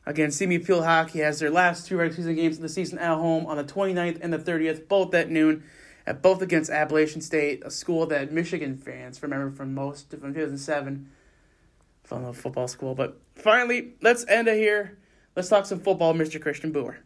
Again, 0.08 0.30
CMU 0.30 0.66
Field 0.66 0.84
Hockey 0.84 1.20
has 1.20 1.40
their 1.40 1.52
last 1.52 1.86
two 1.86 1.98
regular 1.98 2.16
season 2.16 2.36
games 2.36 2.56
of 2.56 2.64
the 2.64 2.70
season 2.70 2.98
at 2.98 3.16
home 3.16 3.46
on 3.46 3.58
the 3.58 3.64
29th 3.64 4.20
and 4.22 4.34
the 4.34 4.40
30th, 4.40 4.88
both 4.88 5.14
at 5.14 5.30
noon, 5.30 5.64
at 6.08 6.24
both 6.24 6.42
against 6.42 6.72
Appalachian 6.72 7.22
State, 7.22 7.62
a 7.64 7.70
school 7.70 8.08
that 8.08 8.32
Michigan 8.32 8.78
fans 8.78 9.22
remember 9.22 9.52
from 9.56 9.76
most 9.76 10.10
from 10.10 10.34
2007, 10.34 11.08
from 12.12 12.24
the 12.26 12.34
football 12.34 12.68
school. 12.68 12.94
But 12.94 13.18
finally, 13.36 13.94
let's 14.02 14.26
end 14.28 14.50
it 14.50 14.58
here. 14.58 14.98
Let's 15.34 15.48
talk 15.48 15.66
some 15.66 15.80
football, 15.80 16.14
Mr. 16.14 16.42
Christian 16.42 16.74
Boer. 16.74 16.98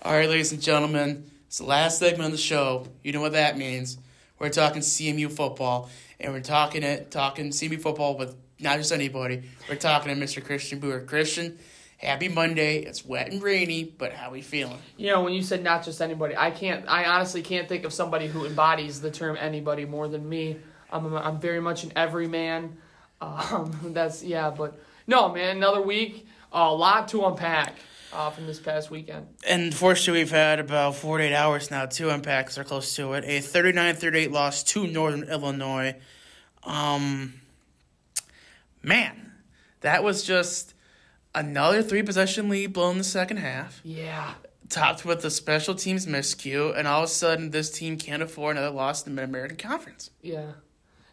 All 0.00 0.12
right, 0.12 0.28
ladies 0.28 0.52
and 0.52 0.62
gentlemen, 0.62 1.28
it's 1.48 1.58
the 1.58 1.64
last 1.64 1.98
segment 1.98 2.26
of 2.26 2.30
the 2.30 2.38
show. 2.38 2.86
You 3.02 3.10
know 3.10 3.20
what 3.20 3.32
that 3.32 3.58
means. 3.58 3.98
We're 4.38 4.50
talking 4.50 4.80
CMU 4.80 5.32
football, 5.32 5.90
and 6.20 6.32
we're 6.32 6.38
talking 6.38 6.84
it, 6.84 7.10
talking 7.10 7.48
CMU 7.50 7.80
football 7.80 8.16
with 8.16 8.36
not 8.60 8.78
just 8.78 8.92
anybody. 8.92 9.42
We're 9.68 9.74
talking 9.74 10.14
to 10.14 10.24
Mr. 10.24 10.44
Christian 10.44 10.78
Boer. 10.78 11.00
Christian, 11.00 11.58
happy 11.96 12.28
Monday. 12.28 12.78
It's 12.78 13.04
wet 13.04 13.30
and 13.30 13.42
rainy, 13.42 13.84
but 13.84 14.12
how 14.12 14.28
are 14.28 14.32
we 14.32 14.42
feeling? 14.42 14.78
You 14.96 15.08
know, 15.12 15.22
when 15.22 15.32
you 15.32 15.42
said 15.42 15.62
not 15.62 15.84
just 15.84 16.00
anybody, 16.00 16.36
I 16.36 16.50
can't. 16.50 16.84
I 16.88 17.04
honestly 17.04 17.42
can't 17.42 17.68
think 17.68 17.84
of 17.84 17.92
somebody 17.92 18.26
who 18.26 18.44
embodies 18.46 19.00
the 19.00 19.10
term 19.10 19.36
anybody 19.38 19.84
more 19.84 20.08
than 20.08 20.28
me. 20.28 20.58
I'm. 20.90 21.14
I'm 21.14 21.40
very 21.40 21.60
much 21.60 21.84
an 21.84 21.92
everyman. 21.96 22.76
Um, 23.20 23.78
that's 23.94 24.22
yeah, 24.22 24.50
but 24.50 24.78
no, 25.06 25.32
man. 25.32 25.56
Another 25.56 25.82
week, 25.82 26.26
a 26.52 26.72
lot 26.72 27.08
to 27.08 27.24
unpack. 27.26 27.74
uh, 28.12 28.30
from 28.30 28.46
this 28.46 28.58
past 28.60 28.90
weekend. 28.90 29.26
And 29.46 29.62
unfortunately, 29.62 30.20
we've 30.20 30.30
had 30.30 30.58
about 30.60 30.94
48 30.94 31.34
hours 31.34 31.70
now 31.70 31.86
to 31.86 32.10
unpack, 32.10 32.50
they're 32.52 32.64
close 32.64 32.94
to 32.96 33.12
it. 33.14 33.24
A 33.26 33.40
39 33.40 33.94
38 33.96 34.32
loss 34.32 34.62
to 34.62 34.86
Northern 34.86 35.24
Illinois. 35.24 35.96
Um, 36.62 37.34
man, 38.82 39.32
that 39.80 40.02
was 40.02 40.22
just 40.22 40.74
another 41.36 41.82
three 41.82 42.02
possession 42.02 42.48
lead 42.48 42.72
blown 42.72 42.92
in 42.92 42.98
the 42.98 43.04
second 43.04 43.36
half, 43.36 43.80
Yeah. 43.84 44.34
topped 44.68 45.04
with 45.04 45.24
a 45.24 45.30
special 45.30 45.74
teams 45.76 46.06
miscue, 46.06 46.76
and 46.76 46.88
all 46.88 47.04
of 47.04 47.08
a 47.08 47.12
sudden, 47.12 47.50
this 47.52 47.70
team 47.70 47.96
can't 47.98 48.22
afford 48.22 48.56
another 48.56 48.74
loss 48.74 49.06
in 49.06 49.14
the 49.14 49.20
Mid 49.20 49.28
American 49.28 49.56
Conference. 49.58 50.10
Yeah. 50.22 50.52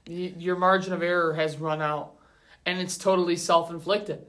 Y- 0.08 0.34
Your 0.38 0.56
margin 0.56 0.94
of 0.94 1.04
error 1.04 1.34
has 1.36 1.58
run 1.58 1.82
out, 1.82 2.14
and 2.66 2.80
it's 2.80 2.98
totally 2.98 3.36
self 3.36 3.70
inflicted. 3.70 4.26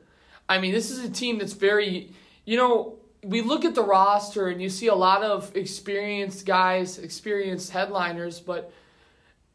I 0.48 0.59
mean, 0.59 0.72
this 0.72 0.90
is 0.90 0.98
a 1.02 1.09
team 1.09 1.38
that's 1.38 1.54
very, 1.54 2.12
you 2.44 2.57
know, 2.59 2.98
we 3.22 3.40
look 3.40 3.64
at 3.64 3.74
the 3.74 3.83
roster 3.83 4.48
and 4.48 4.61
you 4.61 4.68
see 4.68 4.88
a 4.88 4.94
lot 4.94 5.22
of 5.22 5.57
experienced 5.57 6.44
guys, 6.44 6.98
experienced 6.98 7.70
headliners, 7.70 8.38
but 8.40 8.70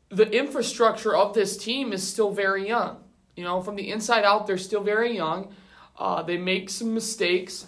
the 0.10 0.28
infrastructure 0.36 1.16
of 1.16 1.36
this 1.36 1.56
team 1.56 1.94
is 1.94 2.02
still 2.08 2.32
very 2.32 2.68
young. 2.68 3.04
You 3.36 3.44
know, 3.44 3.62
from 3.62 3.76
the 3.76 3.92
inside 3.92 4.26
out, 4.26 4.48
they're 4.48 4.58
still 4.58 4.82
very 4.82 5.16
young. 5.16 5.54
Uh, 6.00 6.24
they 6.24 6.38
make 6.38 6.70
some 6.70 6.94
mistakes. 6.94 7.68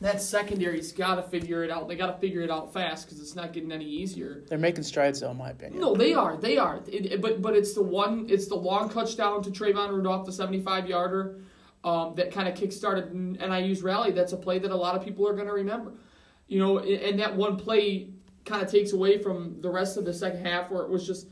That 0.00 0.20
secondary's 0.20 0.92
got 0.92 1.14
to 1.14 1.22
figure 1.22 1.62
it 1.64 1.70
out. 1.70 1.88
They 1.88 1.94
got 1.96 2.08
to 2.12 2.18
figure 2.20 2.42
it 2.42 2.50
out 2.50 2.72
fast 2.74 3.06
because 3.06 3.20
it's 3.20 3.34
not 3.36 3.52
getting 3.52 3.72
any 3.72 3.86
easier. 3.86 4.42
They're 4.48 4.58
making 4.58 4.82
strides, 4.82 5.20
though, 5.20 5.30
in 5.30 5.38
my 5.38 5.50
opinion. 5.50 5.80
No, 5.80 5.94
they 5.94 6.12
are. 6.12 6.36
They 6.36 6.58
are. 6.58 6.80
It, 6.88 7.12
it- 7.12 7.20
but 7.22 7.40
but 7.40 7.54
it's 7.56 7.72
the 7.74 7.82
one. 7.82 8.26
It's 8.28 8.48
the 8.48 8.56
long 8.56 8.90
touchdown 8.90 9.42
to 9.44 9.50
Trayvon 9.50 9.90
Rudolph, 9.90 10.26
the 10.26 10.32
seventy-five 10.32 10.88
yarder, 10.88 11.40
um, 11.84 12.14
that 12.16 12.32
kind 12.32 12.48
of 12.48 12.54
kickstarted 12.54 13.12
NIU's 13.14 13.82
rally. 13.82 14.10
That's 14.10 14.32
a 14.32 14.36
play 14.36 14.58
that 14.58 14.70
a 14.72 14.76
lot 14.76 14.94
of 14.96 15.04
people 15.04 15.26
are 15.28 15.32
going 15.32 15.46
to 15.46 15.54
remember. 15.54 15.92
You 16.48 16.58
know, 16.58 16.78
and, 16.78 16.90
and 17.00 17.20
that 17.20 17.34
one 17.34 17.56
play 17.56 18.08
kind 18.44 18.62
of 18.62 18.70
takes 18.70 18.92
away 18.92 19.22
from 19.22 19.60
the 19.62 19.70
rest 19.70 19.96
of 19.96 20.04
the 20.04 20.12
second 20.12 20.44
half, 20.44 20.70
where 20.70 20.82
it 20.82 20.90
was 20.90 21.06
just 21.06 21.28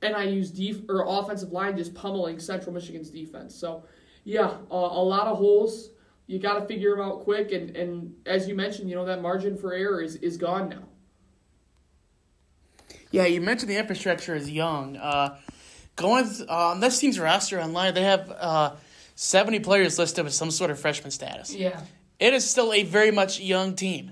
NIU's 0.00 0.50
def- 0.52 0.88
or 0.88 1.04
offensive 1.06 1.52
line 1.52 1.76
just 1.76 1.92
pummeling 1.94 2.38
Central 2.38 2.72
Michigan's 2.72 3.10
defense. 3.10 3.54
So, 3.54 3.84
yeah, 4.26 4.48
uh, 4.70 4.74
a 4.74 5.04
lot 5.04 5.28
of 5.28 5.38
holes. 5.38 5.90
You 6.26 6.40
got 6.40 6.58
to 6.58 6.66
figure 6.66 6.90
them 6.90 7.00
out 7.00 7.20
quick, 7.20 7.52
and, 7.52 7.76
and 7.76 8.12
as 8.26 8.48
you 8.48 8.56
mentioned, 8.56 8.90
you 8.90 8.96
know 8.96 9.04
that 9.04 9.22
margin 9.22 9.56
for 9.56 9.72
error 9.72 10.02
is, 10.02 10.16
is 10.16 10.36
gone 10.36 10.68
now. 10.68 10.82
Yeah, 13.12 13.26
you 13.26 13.40
mentioned 13.40 13.70
the 13.70 13.78
infrastructure 13.78 14.34
is 14.34 14.50
young. 14.50 14.96
Uh, 14.96 15.38
going 15.94 16.28
th- 16.28 16.48
uh, 16.48 16.70
on 16.70 16.80
this 16.80 16.98
team's 16.98 17.20
roster 17.20 17.60
online, 17.60 17.94
they 17.94 18.02
have 18.02 18.28
uh, 18.36 18.72
70 19.14 19.60
players 19.60 19.96
listed 19.96 20.24
with 20.24 20.34
some 20.34 20.50
sort 20.50 20.72
of 20.72 20.80
freshman 20.80 21.12
status. 21.12 21.54
Yeah. 21.54 21.80
It 22.18 22.34
is 22.34 22.48
still 22.50 22.72
a 22.72 22.82
very 22.82 23.12
much 23.12 23.38
young 23.38 23.76
team. 23.76 24.10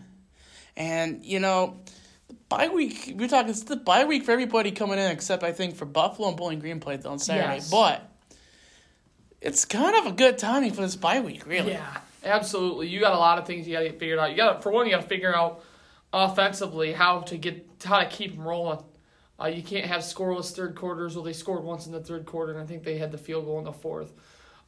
And, 0.76 1.24
you 1.24 1.40
know, 1.40 1.80
the 2.28 2.34
bye 2.48 2.68
week, 2.68 3.14
we're 3.16 3.26
talking, 3.26 3.50
it's 3.50 3.64
the 3.64 3.76
bye 3.76 4.04
week 4.04 4.24
for 4.24 4.30
everybody 4.30 4.70
coming 4.70 5.00
in, 5.00 5.10
except 5.10 5.42
I 5.42 5.50
think 5.50 5.74
for 5.74 5.86
Buffalo 5.86 6.28
and 6.28 6.36
Bowling 6.36 6.60
Green 6.60 6.78
played 6.78 7.04
on 7.04 7.18
Saturday. 7.18 7.54
Yes. 7.54 7.70
But 7.70 8.08
it's 9.44 9.64
kind 9.66 9.94
of 9.94 10.06
a 10.06 10.16
good 10.16 10.38
timing 10.38 10.72
for 10.72 10.80
this 10.80 10.96
bye 10.96 11.20
week, 11.20 11.46
really. 11.46 11.72
Yeah, 11.72 11.98
absolutely. 12.24 12.88
You 12.88 12.98
got 12.98 13.12
a 13.12 13.18
lot 13.18 13.38
of 13.38 13.46
things 13.46 13.68
you 13.68 13.74
got 13.74 13.80
to 13.80 13.90
get 13.90 13.98
figured 13.98 14.18
out. 14.18 14.30
You 14.30 14.36
got 14.36 14.62
for 14.62 14.72
one, 14.72 14.86
you 14.86 14.92
got 14.92 15.02
to 15.02 15.06
figure 15.08 15.36
out 15.36 15.62
offensively 16.12 16.92
how 16.92 17.20
to 17.20 17.36
get 17.36 17.68
how 17.84 18.00
to 18.00 18.06
keep 18.06 18.34
them 18.34 18.48
rolling. 18.48 18.82
Uh, 19.38 19.46
you 19.46 19.62
can't 19.62 19.84
have 19.84 20.00
scoreless 20.00 20.54
third 20.54 20.74
quarters. 20.74 21.14
Well, 21.14 21.24
they 21.24 21.34
scored 21.34 21.62
once 21.62 21.86
in 21.86 21.92
the 21.92 22.00
third 22.00 22.24
quarter, 22.24 22.52
and 22.52 22.60
I 22.60 22.64
think 22.64 22.84
they 22.84 22.98
had 22.98 23.12
the 23.12 23.18
field 23.18 23.44
goal 23.44 23.58
in 23.58 23.64
the 23.64 23.72
fourth. 23.72 24.12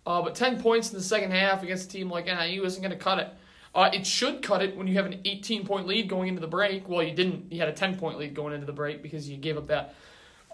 Uh, 0.07 0.21
but 0.21 0.35
ten 0.35 0.61
points 0.61 0.91
in 0.91 0.99
the 0.99 1.05
second 1.05 1.31
half 1.31 1.62
against 1.62 1.89
a 1.89 1.93
team 1.93 2.11
like 2.11 2.27
NIU 2.27 2.65
isn't 2.65 2.83
going 2.83 2.97
to 2.97 3.03
cut 3.03 3.19
it. 3.19 3.29
Uh, 3.75 3.91
it 3.93 4.07
should 4.07 4.43
cut 4.43 4.62
it 4.62 4.77
when 4.77 4.87
you 4.87 4.95
have 4.95 5.07
an 5.07 5.21
18 5.25 5.67
point 5.67 5.87
lead 5.87 6.09
going 6.09 6.29
into 6.29 6.41
the 6.41 6.47
break. 6.47 6.89
Well, 6.89 7.03
you 7.03 7.15
didn't. 7.15 7.51
You 7.51 7.61
had 7.61 7.69
a 7.69 7.73
10 7.73 7.97
point 7.97 8.19
lead 8.19 8.35
going 8.35 8.53
into 8.53 8.67
the 8.67 8.73
break 8.73 9.03
because 9.03 9.29
you 9.29 9.37
gave 9.37 9.57
up 9.57 9.69
that 9.69 9.95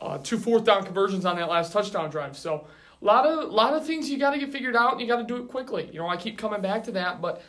uh, 0.00 0.18
two 0.18 0.38
fourth 0.38 0.64
down 0.64 0.84
conversions 0.84 1.24
on 1.24 1.36
that 1.36 1.48
last 1.48 1.72
touchdown 1.72 2.10
drive. 2.10 2.36
So 2.36 2.66
a 3.02 3.04
lot 3.04 3.26
of 3.26 3.50
lot 3.50 3.74
of 3.74 3.84
things 3.84 4.08
you 4.08 4.18
got 4.18 4.30
to 4.30 4.38
get 4.38 4.52
figured 4.52 4.76
out, 4.76 4.92
and 4.92 5.00
you 5.00 5.06
got 5.06 5.16
to 5.16 5.24
do 5.24 5.36
it 5.36 5.48
quickly. 5.48 5.90
You 5.92 5.98
know, 5.98 6.08
I 6.08 6.16
keep 6.16 6.38
coming 6.38 6.62
back 6.62 6.84
to 6.84 6.92
that, 6.92 7.20
but 7.20 7.42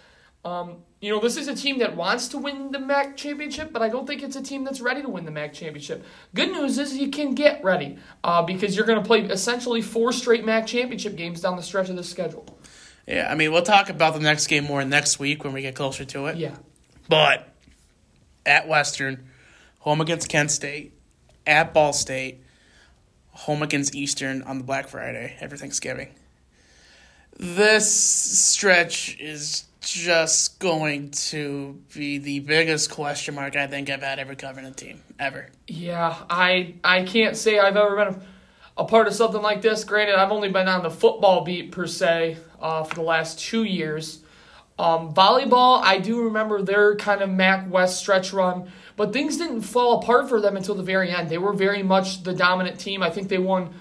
um, 0.45 0.77
you 0.99 1.09
know, 1.09 1.21
this 1.21 1.37
is 1.37 1.47
a 1.47 1.55
team 1.55 1.79
that 1.79 1.95
wants 1.95 2.27
to 2.29 2.37
win 2.37 2.71
the 2.71 2.79
MAC 2.79 3.15
championship, 3.15 3.71
but 3.71 3.81
I 3.81 3.89
don't 3.89 4.05
think 4.05 4.23
it's 4.23 4.35
a 4.35 4.41
team 4.41 4.63
that's 4.63 4.81
ready 4.81 5.01
to 5.01 5.09
win 5.09 5.25
the 5.25 5.31
MAC 5.31 5.53
championship. 5.53 6.03
Good 6.33 6.51
news 6.51 6.77
is 6.77 6.97
you 6.97 7.09
can 7.09 7.33
get 7.33 7.63
ready 7.63 7.97
uh, 8.23 8.41
because 8.41 8.75
you're 8.75 8.85
going 8.85 9.01
to 9.01 9.05
play 9.05 9.21
essentially 9.21 9.81
four 9.81 10.11
straight 10.11 10.43
MAC 10.45 10.67
championship 10.67 11.15
games 11.15 11.39
down 11.41 11.55
the 11.55 11.63
stretch 11.63 11.89
of 11.89 11.95
the 11.95 12.03
schedule. 12.03 12.45
Yeah, 13.07 13.29
I 13.29 13.35
mean, 13.35 13.51
we'll 13.51 13.63
talk 13.63 13.89
about 13.89 14.13
the 14.13 14.19
next 14.19 14.47
game 14.47 14.65
more 14.65 14.83
next 14.83 15.19
week 15.19 15.43
when 15.43 15.53
we 15.53 15.61
get 15.61 15.75
closer 15.75 16.05
to 16.05 16.27
it. 16.27 16.37
Yeah, 16.37 16.55
But 17.09 17.53
at 18.45 18.67
Western, 18.67 19.27
home 19.79 20.01
against 20.01 20.29
Kent 20.29 20.51
State, 20.51 20.93
at 21.45 21.73
Ball 21.73 21.93
State, 21.93 22.42
home 23.33 23.61
against 23.61 23.95
Eastern 23.95 24.41
on 24.43 24.57
the 24.57 24.63
Black 24.63 24.87
Friday 24.87 25.35
after 25.41 25.57
Thanksgiving. 25.57 26.09
This 27.37 27.91
stretch 27.91 29.17
is 29.19 29.65
just 29.81 30.59
going 30.59 31.11
to 31.11 31.79
be 31.93 32.17
the 32.17 32.39
biggest 32.39 32.91
question 32.91 33.35
mark 33.35 33.55
I 33.55 33.67
think 33.67 33.89
I've 33.89 34.01
had 34.01 34.19
ever 34.19 34.35
covering 34.35 34.65
a 34.65 34.71
team 34.71 35.01
ever. 35.19 35.49
yeah. 35.67 36.15
I 36.29 36.75
I 36.83 37.03
can't 37.03 37.35
say 37.35 37.59
I've 37.59 37.75
ever 37.75 37.95
been 37.95 38.07
a, 38.77 38.81
a 38.83 38.85
part 38.85 39.07
of 39.07 39.13
something 39.13 39.41
like 39.41 39.61
this. 39.61 39.83
Granted, 39.83 40.15
I've 40.15 40.31
only 40.31 40.49
been 40.49 40.67
on 40.67 40.83
the 40.83 40.89
football 40.91 41.43
beat 41.43 41.71
per 41.71 41.85
se 41.87 42.37
uh, 42.61 42.83
for 42.83 42.95
the 42.95 43.01
last 43.01 43.39
two 43.39 43.63
years. 43.63 44.19
Um, 44.79 45.13
volleyball, 45.13 45.81
I 45.83 45.99
do 45.99 46.23
remember 46.23 46.61
their 46.61 46.95
kind 46.95 47.21
of 47.21 47.29
MAC 47.29 47.69
West 47.69 47.99
stretch 47.99 48.33
run, 48.33 48.71
but 48.95 49.13
things 49.13 49.37
didn't 49.37 49.61
fall 49.61 49.99
apart 49.99 50.29
for 50.29 50.39
them 50.39 50.55
until 50.55 50.75
the 50.75 50.83
very 50.83 51.09
end. 51.09 51.29
They 51.29 51.37
were 51.37 51.53
very 51.53 51.83
much 51.83 52.23
the 52.23 52.33
dominant 52.33 52.79
team. 52.79 53.01
I 53.01 53.09
think 53.09 53.29
they 53.29 53.37
won 53.37 53.73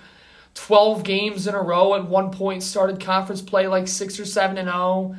12 0.54 1.02
games 1.02 1.46
in 1.46 1.54
a 1.54 1.62
row 1.62 1.94
at 1.94 2.08
one 2.08 2.30
point, 2.30 2.62
started 2.62 3.00
conference 3.00 3.42
play 3.42 3.66
like 3.66 3.88
6 3.88 4.20
or 4.20 4.24
7 4.24 4.56
and 4.58 4.68
0. 4.68 5.16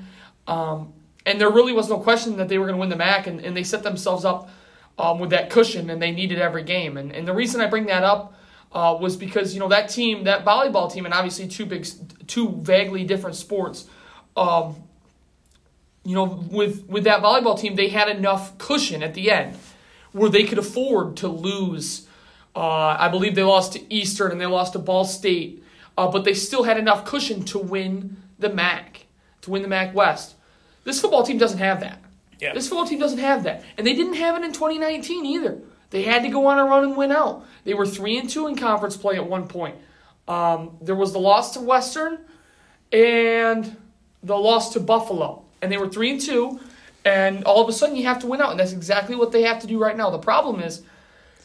Um, 0.48 0.94
and 1.26 1.40
there 1.40 1.50
really 1.50 1.74
was 1.74 1.90
no 1.90 2.00
question 2.00 2.38
that 2.38 2.50
they 2.50 2.58
were 2.58 2.66
going 2.66 2.76
to 2.76 2.80
win 2.80 2.90
the 2.90 2.96
MAC, 2.96 3.28
and, 3.28 3.40
and 3.40 3.56
they 3.56 3.64
set 3.64 3.84
themselves 3.84 4.26
up 4.26 4.50
um, 4.98 5.20
with 5.20 5.30
that 5.30 5.50
cushion, 5.50 5.90
and 5.90 6.02
they 6.02 6.12
needed 6.12 6.40
every 6.40 6.64
game. 6.64 6.98
And, 6.98 7.12
and 7.12 7.28
the 7.28 7.34
reason 7.34 7.62
I 7.62 7.68
bring 7.68 7.86
that 7.86 8.04
up 8.04 8.34
uh, 8.74 8.98
was 9.00 9.16
because, 9.16 9.54
you 9.54 9.60
know, 9.60 9.70
that 9.70 9.90
team, 9.90 10.26
that 10.26 10.44
volleyball 10.44 10.92
team, 10.92 11.06
and 11.06 11.14
obviously 11.14 11.48
two 11.48 11.66
big, 11.66 11.88
two 12.28 12.50
vaguely 12.62 13.04
different 13.04 13.36
sports, 13.36 13.88
um, 14.36 14.76
you 16.04 16.16
know, 16.16 16.26
with 16.52 16.86
with 16.90 17.06
that 17.06 17.22
volleyball 17.22 17.58
team, 17.58 17.76
they 17.76 17.88
had 17.88 18.10
enough 18.10 18.58
cushion 18.58 19.02
at 19.02 19.14
the 19.14 19.32
end 19.32 19.58
where 20.14 20.30
they 20.30 20.44
could 20.44 20.58
afford 20.58 21.18
to 21.18 21.28
lose. 21.28 22.08
Uh, 22.56 22.96
I 23.00 23.10
believe 23.10 23.36
they 23.36 23.44
lost 23.44 23.74
to 23.74 23.94
Eastern 23.94 24.32
and 24.32 24.40
they 24.40 24.46
lost 24.46 24.74
to 24.74 24.80
Ball 24.80 25.06
State, 25.06 25.64
uh, 25.98 26.10
but 26.10 26.24
they 26.24 26.34
still 26.34 26.64
had 26.64 26.78
enough 26.78 27.04
cushion 27.04 27.44
to 27.46 27.60
win 27.60 28.18
the 28.40 28.50
MAC, 28.50 29.08
to 29.42 29.52
win 29.52 29.62
the 29.62 29.68
MAC 29.68 29.94
West. 29.94 30.36
This 30.84 31.02
football 31.02 31.24
team 31.24 31.38
doesn't 31.38 31.60
have 31.60 31.82
that. 31.82 32.00
Yeah. 32.40 32.54
This 32.54 32.68
football 32.68 32.86
team 32.86 33.00
doesn't 33.00 33.20
have 33.20 33.44
that, 33.44 33.64
and 33.78 33.86
they 33.86 33.94
didn't 33.94 34.16
have 34.16 34.36
it 34.36 34.44
in 34.44 34.54
2019 34.54 35.26
either. 35.26 35.60
They 35.90 36.04
had 36.04 36.24
to 36.24 36.30
go 36.30 36.48
on 36.48 36.60
a 36.60 36.66
run 36.66 36.84
and 36.84 36.98
win 36.98 37.12
out. 37.12 37.46
They 37.64 37.74
were 37.74 37.86
three 37.86 38.18
and 38.18 38.30
two 38.30 38.48
in 38.48 38.56
conference 38.56 38.98
play 38.98 39.16
at 39.16 39.28
one 39.28 39.48
point. 39.48 39.76
Um, 40.28 40.78
there 40.82 40.96
was 40.96 41.14
the 41.14 41.20
loss 41.20 41.54
to 41.54 41.62
Western, 41.62 42.20
and 42.92 43.78
the 44.22 44.36
loss 44.36 44.74
to 44.74 44.80
Buffalo, 44.80 45.44
and 45.62 45.72
they 45.72 45.78
were 45.78 45.90
three 45.90 46.12
and 46.12 46.22
two, 46.22 46.60
and 47.06 47.44
all 47.44 47.62
of 47.62 47.70
a 47.70 47.74
sudden 47.74 47.96
you 47.96 48.06
have 48.06 48.20
to 48.20 48.28
win 48.28 48.42
out, 48.42 48.52
and 48.52 48.60
that's 48.60 48.74
exactly 48.74 49.16
what 49.16 49.32
they 49.32 49.44
have 49.44 49.60
to 49.60 49.68
do 49.68 49.80
right 49.80 49.96
now. 49.96 50.10
The 50.10 50.20
problem 50.20 50.60
is, 50.62 50.84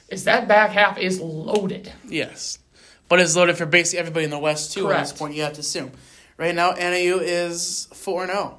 is 0.09 0.25
that 0.25 0.49
back 0.49 0.71
half 0.71 0.99
is 0.99 1.21
loaded. 1.21 1.93
Yes. 2.07 2.59
But 3.09 3.21
it's 3.21 3.37
loaded 3.37 3.57
for 3.57 3.67
basically 3.67 4.01
everybody 4.01 4.25
in 4.25 4.31
the 4.31 4.39
West, 4.39 4.73
too, 4.73 4.91
at 4.91 5.01
this 5.01 5.13
point, 5.13 5.35
you 5.35 5.43
have 5.43 5.55
to 5.55 5.61
assume. 5.61 5.93
Right 6.37 6.55
now, 6.55 6.73
NIU 6.73 7.19
is 7.19 7.89
4 7.95 8.27
0 8.27 8.59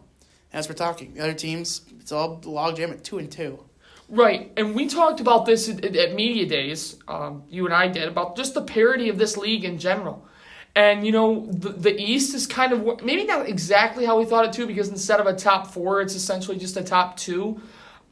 as 0.52 0.68
we're 0.68 0.76
talking. 0.76 1.14
The 1.14 1.22
other 1.22 1.34
teams, 1.34 1.82
it's 2.00 2.12
all 2.12 2.40
logjam 2.42 2.92
at 2.92 3.04
2 3.04 3.20
and 3.20 3.32
2. 3.32 3.64
Right, 4.10 4.52
and 4.58 4.76
we 4.76 4.88
talked 4.88 5.20
about 5.20 5.46
this 5.46 5.70
at, 5.70 5.96
at 5.96 6.16
media 6.16 6.48
days. 6.48 6.98
Um, 7.08 7.44
you 7.48 7.66
and 7.66 7.74
I 7.74 7.88
did 7.88 8.08
about 8.08 8.36
just 8.36 8.56
the 8.56 8.64
parity 8.64 9.10
of 9.10 9.20
this 9.20 9.38
league 9.38 9.64
in 9.64 9.78
general, 9.78 10.28
and 10.76 11.06
you 11.06 11.12
know 11.12 11.46
the 11.48 11.70
the 11.70 12.00
East 12.00 12.34
is 12.34 12.48
kind 12.48 12.72
of 12.72 13.04
maybe 13.04 13.26
not 13.26 13.48
exactly 13.48 14.06
how 14.06 14.18
we 14.18 14.26
thought 14.26 14.46
it 14.46 14.54
too, 14.54 14.68
because 14.68 14.90
instead 14.90 15.20
of 15.20 15.28
a 15.28 15.34
top 15.34 15.68
four, 15.68 16.02
it's 16.02 16.16
essentially 16.16 16.58
just 16.58 16.78
a 16.78 16.84
top 16.84 17.18
two, 17.18 17.62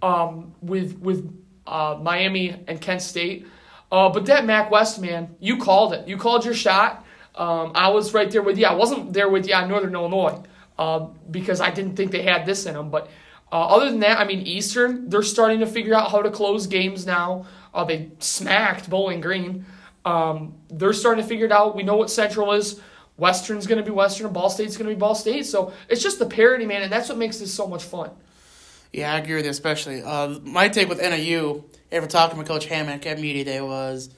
um, 0.02 0.54
with 0.62 0.98
with 1.00 1.32
uh, 1.65 1.98
Miami 2.02 2.56
and 2.67 2.82
Kent 2.82 3.02
State. 3.02 3.48
Uh, 3.91 4.10
but 4.10 4.26
that 4.26 4.46
Mac 4.46 4.70
West 4.70 5.00
man, 5.00 5.36
you 5.39 5.58
called 5.58 5.93
it. 5.93 6.08
You 6.08 6.17
called 6.17 6.43
your 6.43 6.54
shot. 6.54 7.06
Um, 7.36 7.72
I 7.76 7.89
was 7.89 8.13
right 8.13 8.30
there 8.30 8.41
with 8.41 8.58
you. 8.58 8.65
I 8.65 8.74
wasn't 8.74 9.13
there 9.13 9.30
with 9.30 9.48
you 9.48 9.54
on 9.54 9.70
Northern 9.70 9.93
Illinois 9.93 10.41
uh, 10.78 11.08
because 11.30 11.62
I 11.62 11.70
didn't 11.70 11.96
think 11.96 12.12
they 12.12 12.24
had 12.24 12.46
this 12.46 12.65
in 12.65 12.74
them, 12.74 12.89
but. 12.89 13.10
Uh, 13.50 13.65
other 13.67 13.89
than 13.89 14.02
that, 14.02 14.20
I 14.20 14.26
mean, 14.26 14.41
Eastern, 14.46 15.10
they're 15.10 15.24
starting 15.24 15.62
to 15.62 15.65
figure 15.65 15.93
out 15.93 16.12
how 16.12 16.22
to 16.22 16.30
close 16.30 16.67
games 16.67 17.06
now. 17.06 17.46
Uh, 17.74 17.86
they 17.86 18.12
smacked 18.20 18.89
Bowling 18.89 19.22
Green. 19.22 19.65
Um, 20.08 20.56
they're 20.70 20.93
starting 20.93 21.24
to 21.24 21.28
figure 21.28 21.46
it 21.46 21.52
out. 21.52 21.76
We 21.76 21.84
know 21.84 21.96
what 21.98 22.10
Central 22.10 22.54
is. 22.54 22.80
Western's 23.17 23.65
going 23.67 23.80
to 23.80 23.84
be 23.84 23.91
Western, 23.91 24.26
and 24.28 24.34
Ball 24.34 24.50
State's 24.50 24.78
going 24.78 24.88
to 24.89 24.96
be 24.96 25.00
Ball 25.00 25.15
State. 25.15 25.46
So 25.46 25.74
it's 25.89 26.04
just 26.04 26.20
the 26.20 26.26
parity, 26.28 26.65
man, 26.65 26.84
and 26.84 26.91
that's 26.91 27.10
what 27.10 27.17
makes 27.17 27.39
this 27.39 27.54
so 27.54 27.67
much 27.67 27.84
fun. 27.84 28.12
Yeah, 28.93 29.13
I 29.13 29.17
agree 29.17 29.36
with 29.36 29.46
you, 29.46 29.52
especially. 29.52 30.02
Uh, 30.04 30.39
my 30.43 30.70
take 30.70 30.88
with 30.88 31.00
NIU, 31.02 31.63
ever 31.91 32.08
talking 32.08 32.38
with 32.38 32.48
Coach 32.48 32.65
Hammock 32.67 33.06
at 33.06 33.20
Media 33.20 33.43
Day 33.43 33.60
was, 33.60 34.10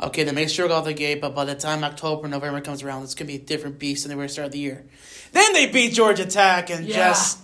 okay, 0.00 0.24
they 0.24 0.32
may 0.32 0.46
struggle 0.48 0.76
out 0.76 0.84
the 0.84 0.92
gate, 0.92 1.20
but 1.20 1.34
by 1.34 1.44
the 1.44 1.54
time 1.54 1.82
October, 1.84 2.26
November 2.28 2.60
comes 2.60 2.82
around, 2.82 3.04
it's 3.04 3.14
going 3.14 3.26
to 3.28 3.32
be 3.32 3.42
a 3.42 3.46
different 3.46 3.78
beast 3.78 4.02
than 4.04 4.10
they 4.10 4.16
were 4.16 4.24
at 4.24 4.28
the 4.28 4.32
start 4.34 4.46
of 4.46 4.52
the 4.52 4.58
year. 4.58 4.84
Then 5.32 5.52
they 5.54 5.66
beat 5.66 5.94
Georgia 5.94 6.26
Tech 6.26 6.68
and 6.68 6.84
Yeah. 6.84 6.96
just. 7.10 7.38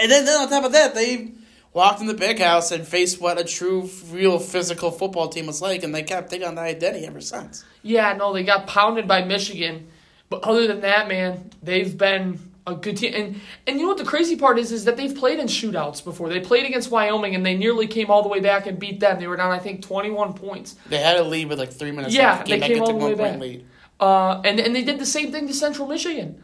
And 0.00 0.10
then, 0.10 0.24
then 0.26 0.40
on 0.42 0.48
top 0.48 0.64
of 0.64 0.72
that, 0.72 0.94
they 0.94 1.32
walked 1.72 2.00
in 2.00 2.06
the 2.06 2.14
big 2.14 2.38
house 2.40 2.70
and 2.72 2.86
faced 2.86 3.20
what 3.20 3.38
a 3.38 3.44
true, 3.44 3.88
real 4.10 4.38
physical 4.38 4.90
football 4.90 5.28
team 5.28 5.46
was 5.46 5.60
like, 5.62 5.82
and 5.82 5.94
they 5.94 6.02
kept 6.02 6.30
taking 6.30 6.46
on 6.46 6.54
the 6.54 6.60
identity 6.62 7.06
ever 7.06 7.20
since. 7.20 7.64
Yeah, 7.82 8.14
no, 8.14 8.32
they 8.32 8.42
got 8.44 8.66
pounded 8.66 9.06
by 9.06 9.24
Michigan. 9.24 9.88
But 10.30 10.42
other 10.44 10.66
than 10.66 10.80
that, 10.82 11.08
man, 11.08 11.50
they've 11.62 11.96
been 11.96 12.38
a 12.66 12.74
good 12.74 12.98
team. 12.98 13.14
And 13.14 13.40
and 13.66 13.76
you 13.78 13.82
know 13.84 13.88
what 13.88 13.96
the 13.98 14.04
crazy 14.04 14.36
part 14.36 14.58
is 14.58 14.72
is 14.72 14.84
that 14.84 14.96
they've 14.98 15.14
played 15.14 15.38
in 15.38 15.46
shootouts 15.46 16.04
before. 16.04 16.28
They 16.28 16.40
played 16.40 16.66
against 16.66 16.90
Wyoming 16.90 17.34
and 17.34 17.46
they 17.46 17.56
nearly 17.56 17.86
came 17.86 18.10
all 18.10 18.22
the 18.22 18.28
way 18.28 18.40
back 18.40 18.66
and 18.66 18.78
beat 18.78 19.00
them. 19.00 19.18
They 19.20 19.26
were 19.26 19.36
down, 19.36 19.52
I 19.52 19.58
think, 19.58 19.80
twenty 19.80 20.10
one 20.10 20.34
points. 20.34 20.76
They 20.90 20.98
had 20.98 21.16
a 21.16 21.24
lead 21.24 21.48
with 21.48 21.58
like 21.58 21.72
three 21.72 21.92
minutes 21.92 22.14
Yeah, 22.14 22.32
left. 22.32 22.48
they 22.48 22.60
came 22.60 22.82
all 22.82 22.98
the 22.98 23.06
way 23.06 23.14
back. 23.14 23.40
lead. 23.40 23.64
Uh, 23.98 24.42
and 24.44 24.60
and 24.60 24.76
they 24.76 24.84
did 24.84 24.98
the 24.98 25.06
same 25.06 25.32
thing 25.32 25.46
to 25.46 25.54
Central 25.54 25.88
Michigan. 25.88 26.42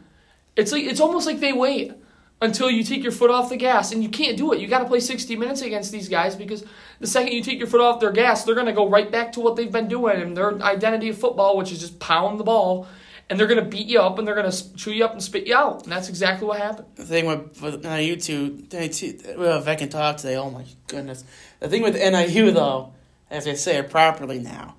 It's 0.55 0.71
like 0.71 0.83
it's 0.85 0.99
almost 0.99 1.27
like 1.27 1.39
they 1.39 1.53
wait 1.53 1.93
until 2.41 2.69
you 2.69 2.83
take 2.83 3.01
your 3.01 3.11
foot 3.11 3.31
off 3.31 3.49
the 3.49 3.57
gas, 3.57 3.91
and 3.91 4.03
you 4.03 4.09
can't 4.09 4.37
do 4.37 4.53
it. 4.53 4.59
You 4.59 4.67
got 4.67 4.79
to 4.79 4.85
play 4.85 4.99
sixty 4.99 5.35
minutes 5.35 5.61
against 5.61 5.91
these 5.91 6.09
guys 6.09 6.35
because 6.35 6.63
the 6.99 7.07
second 7.07 7.33
you 7.33 7.41
take 7.41 7.57
your 7.59 7.67
foot 7.67 7.81
off 7.81 7.99
their 7.99 8.11
gas, 8.11 8.43
they're 8.43 8.55
gonna 8.55 8.73
go 8.73 8.89
right 8.89 9.11
back 9.11 9.31
to 9.33 9.39
what 9.39 9.55
they've 9.55 9.71
been 9.71 9.87
doing 9.87 10.21
and 10.21 10.35
their 10.35 10.61
identity 10.61 11.09
of 11.09 11.17
football, 11.17 11.57
which 11.57 11.71
is 11.71 11.79
just 11.79 11.99
pound 11.99 12.39
the 12.39 12.43
ball, 12.43 12.87
and 13.29 13.39
they're 13.39 13.47
gonna 13.47 13.65
beat 13.65 13.87
you 13.87 13.99
up 13.99 14.17
and 14.19 14.27
they're 14.27 14.35
gonna 14.35 14.51
chew 14.51 14.91
you 14.91 15.03
up 15.03 15.11
and 15.11 15.21
spit 15.21 15.47
you 15.47 15.55
out, 15.55 15.83
and 15.83 15.91
that's 15.91 16.09
exactly 16.09 16.47
what 16.47 16.59
happened. 16.59 16.87
The 16.95 17.05
thing 17.05 17.25
with, 17.25 17.61
with 17.61 17.83
NIU 17.83 18.15
too, 18.17 18.65
well, 19.37 19.59
if 19.59 19.67
I 19.67 19.75
can 19.75 19.89
talk 19.89 20.17
today, 20.17 20.35
oh 20.35 20.51
my 20.51 20.65
goodness. 20.87 21.23
The 21.59 21.67
thing 21.67 21.81
with 21.81 21.95
NIU 21.95 22.51
though, 22.51 22.93
as 23.29 23.47
I 23.47 23.53
say 23.53 23.77
it 23.77 23.89
properly 23.89 24.39
now, 24.39 24.75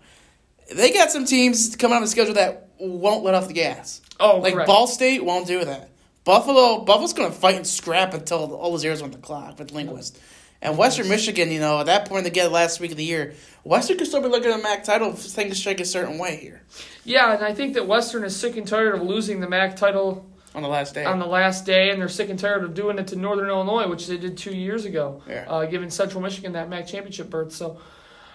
they 0.75 0.93
got 0.93 1.11
some 1.11 1.25
teams 1.25 1.77
coming 1.77 1.97
on 1.97 2.03
the 2.03 2.09
schedule 2.09 2.35
that 2.35 2.71
won't 2.79 3.25
let 3.25 3.35
off 3.35 3.49
the 3.49 3.55
gas. 3.55 4.01
Oh, 4.19 4.39
like 4.39 4.55
correct. 4.55 4.67
Ball 4.67 4.87
State 4.87 5.25
won't 5.25 5.47
do 5.47 5.65
that. 5.65 5.91
Buffalo, 6.27 6.81
Buffalo's 6.85 7.13
going 7.13 7.31
to 7.31 7.39
fight 7.39 7.55
and 7.55 7.65
scrap 7.67 8.13
until 8.13 8.53
all 8.57 8.73
the 8.73 8.79
zeros 8.81 9.01
on 9.01 9.13
the 9.13 9.17
clock 9.19 9.61
with 9.61 9.71
Linguist. 9.73 10.19
And 10.61 10.77
Western 10.77 11.09
Michigan, 11.09 11.53
you 11.53 11.61
know, 11.61 11.79
at 11.79 11.87
that 11.87 12.09
point 12.09 12.25
they 12.25 12.31
get 12.31 12.51
last 12.51 12.81
week 12.81 12.91
of 12.91 12.97
the 12.97 13.05
year, 13.05 13.35
Western 13.63 13.97
could 13.97 14.09
still 14.09 14.21
be 14.21 14.29
looking 14.29 14.51
at 14.51 14.57
the 14.57 14.63
MAC 14.63 14.83
title 14.83 15.11
if 15.13 15.21
things 15.21 15.57
shake 15.59 15.79
a 15.79 15.85
certain 15.85 16.19
way 16.19 16.37
here 16.37 16.63
Yeah, 17.05 17.33
and 17.33 17.45
I 17.45 17.55
think 17.55 17.75
that 17.75 17.87
Western 17.87 18.25
is 18.25 18.35
sick 18.35 18.57
and 18.57 18.67
tired 18.67 18.97
of 18.97 19.03
losing 19.03 19.39
the 19.39 19.49
MAC 19.49 19.77
title 19.77 20.27
on 20.53 20.63
the 20.63 20.69
last 20.69 20.95
day. 20.95 21.05
on 21.05 21.21
the 21.21 21.27
last 21.27 21.65
day, 21.65 21.91
and 21.91 22.01
they're 22.01 22.09
sick 22.09 22.29
and 22.29 22.39
tired 22.39 22.65
of 22.65 22.75
doing 22.75 22.99
it 22.99 23.07
to 23.09 23.17
Northern 23.17 23.49
Illinois, 23.49 23.87
which 23.89 24.09
they 24.09 24.17
did 24.17 24.37
two 24.37 24.55
years 24.55 24.85
ago, 24.85 25.23
Yeah. 25.29 25.45
uh, 25.49 25.67
giving 25.67 25.91
Central 25.91 26.21
Michigan 26.23 26.55
that 26.55 26.69
MAC 26.69 26.89
championship 26.89 27.31
berth. 27.31 27.53
So, 27.53 27.79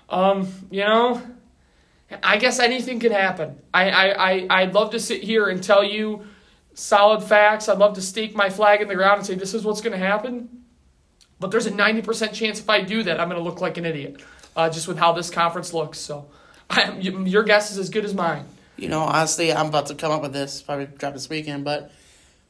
um, 0.07 0.47
you 0.69 0.85
know, 0.85 1.21
I 2.23 2.37
guess 2.37 2.59
anything 2.59 2.99
can 3.01 3.11
happen. 3.11 3.57
I, 3.73 3.89
I, 3.89 4.29
I, 4.31 4.47
I'd 4.61 4.73
love 4.73 4.91
to 4.91 4.99
sit 4.99 5.23
here 5.23 5.49
and 5.49 5.61
tell 5.61 5.83
you 5.83 6.25
solid 6.73 7.23
facts. 7.23 7.69
I'd 7.69 7.77
love 7.77 7.95
to 7.95 8.01
stake 8.01 8.35
my 8.35 8.49
flag 8.49 8.81
in 8.81 8.87
the 8.87 8.95
ground 8.95 9.19
and 9.19 9.25
say 9.25 9.35
this 9.35 9.53
is 9.53 9.63
what's 9.63 9.81
going 9.81 9.93
to 9.93 10.05
happen. 10.05 10.63
But 11.39 11.51
there's 11.51 11.65
a 11.65 11.71
90% 11.71 12.33
chance 12.33 12.59
if 12.59 12.69
I 12.69 12.81
do 12.81 13.03
that, 13.03 13.19
I'm 13.19 13.27
going 13.27 13.41
to 13.41 13.43
look 13.43 13.61
like 13.61 13.77
an 13.77 13.85
idiot, 13.85 14.21
uh, 14.55 14.69
just 14.69 14.87
with 14.87 14.97
how 14.97 15.13
this 15.13 15.29
conference 15.29 15.73
looks. 15.73 15.97
So, 15.97 16.27
I, 16.69 16.91
your 16.99 17.43
guess 17.43 17.71
is 17.71 17.77
as 17.77 17.89
good 17.89 18.05
as 18.05 18.13
mine. 18.13 18.45
You 18.77 18.89
know, 18.89 19.01
honestly, 19.01 19.51
I'm 19.51 19.67
about 19.67 19.87
to 19.87 19.95
come 19.95 20.11
up 20.11 20.21
with 20.21 20.33
this, 20.33 20.61
probably 20.61 20.85
drop 20.85 21.13
this 21.13 21.29
weekend, 21.29 21.65
but 21.65 21.91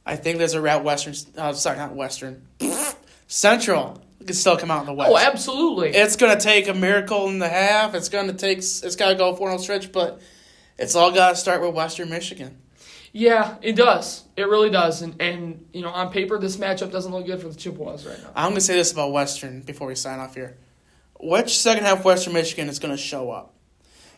I 0.05 0.15
think 0.15 0.37
there's 0.37 0.53
a 0.53 0.61
route 0.61 0.83
Western, 0.83 1.13
uh, 1.37 1.53
sorry, 1.53 1.77
not 1.77 1.95
Western, 1.95 2.45
Central 3.27 4.01
can 4.25 4.35
still 4.35 4.57
come 4.57 4.71
out 4.71 4.81
in 4.81 4.85
the 4.87 4.93
West. 4.93 5.11
Oh, 5.11 5.17
absolutely. 5.17 5.89
It's 5.89 6.15
going 6.15 6.37
to 6.37 6.41
take 6.41 6.67
a 6.67 6.73
miracle 6.73 7.27
and 7.27 7.41
a 7.41 7.49
half. 7.49 7.95
It's 7.95 8.09
going 8.09 8.27
to 8.27 8.33
take, 8.33 8.59
it's 8.59 8.95
got 8.95 9.09
to 9.09 9.15
go 9.15 9.35
4 9.35 9.49
0 9.49 9.57
stretch, 9.57 9.91
but 9.91 10.21
it's 10.77 10.95
all 10.95 11.11
got 11.11 11.31
to 11.31 11.35
start 11.35 11.61
with 11.61 11.73
Western 11.73 12.09
Michigan. 12.09 12.57
Yeah, 13.13 13.55
it 13.61 13.75
does. 13.75 14.23
It 14.37 14.47
really 14.47 14.69
does. 14.69 15.01
And 15.01 15.21
and 15.21 15.65
you 15.73 15.81
know, 15.81 15.89
on 15.89 16.11
paper, 16.11 16.37
this 16.39 16.57
matchup 16.57 16.91
doesn't 16.91 17.11
look 17.11 17.25
good 17.25 17.41
for 17.41 17.49
the 17.49 17.55
Chippewas 17.55 18.05
right 18.05 18.21
now. 18.21 18.31
I'm 18.35 18.49
going 18.49 18.55
to 18.55 18.61
say 18.61 18.75
this 18.75 18.91
about 18.91 19.11
Western 19.11 19.61
before 19.61 19.87
we 19.87 19.95
sign 19.95 20.19
off 20.19 20.35
here. 20.35 20.57
Which 21.19 21.59
second 21.59 21.83
half 21.83 22.03
Western 22.03 22.33
Michigan 22.33 22.69
is 22.69 22.79
going 22.79 22.95
to 22.95 23.01
show 23.01 23.29
up? 23.29 23.53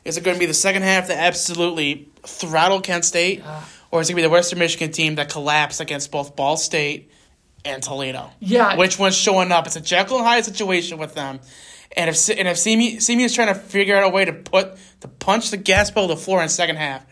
Is 0.05 0.17
it 0.17 0.23
going 0.23 0.35
to 0.35 0.39
be 0.39 0.45
the 0.45 0.53
second 0.53 0.83
half 0.83 1.07
that 1.07 1.17
absolutely 1.17 2.09
throttle 2.23 2.81
Kent 2.81 3.05
State? 3.05 3.41
Ah. 3.45 3.67
Or 3.91 4.01
is 4.01 4.09
it 4.09 4.13
going 4.13 4.23
to 4.23 4.27
be 4.27 4.27
the 4.27 4.33
Western 4.33 4.59
Michigan 4.59 4.91
team 4.91 5.15
that 5.15 5.29
collapsed 5.29 5.79
against 5.79 6.11
both 6.11 6.35
Ball 6.35 6.57
State 6.57 7.11
and 7.63 7.81
Toledo? 7.81 8.31
Yeah, 8.39 8.75
Which 8.75 8.97
one's 8.97 9.15
showing 9.15 9.51
up? 9.51 9.67
It's 9.67 9.75
a 9.75 9.81
Jekyll 9.81 10.17
and 10.17 10.25
Hyde 10.25 10.45
situation 10.45 10.97
with 10.97 11.13
them. 11.13 11.39
And 11.95 12.09
if 12.09 12.29
and 12.29 12.47
if 12.47 12.57
Simi 12.57 12.99
Simi 12.99 13.23
is 13.23 13.35
trying 13.35 13.49
to 13.49 13.55
figure 13.55 13.95
out 13.95 14.03
a 14.03 14.09
way 14.09 14.25
to 14.25 14.33
put 14.33 14.77
to 15.01 15.07
punch 15.07 15.51
the 15.51 15.57
gas 15.57 15.91
pedal 15.91 16.07
to 16.07 16.15
the 16.15 16.19
floor 16.19 16.39
in 16.39 16.45
the 16.45 16.49
second 16.49 16.77
half, 16.77 17.05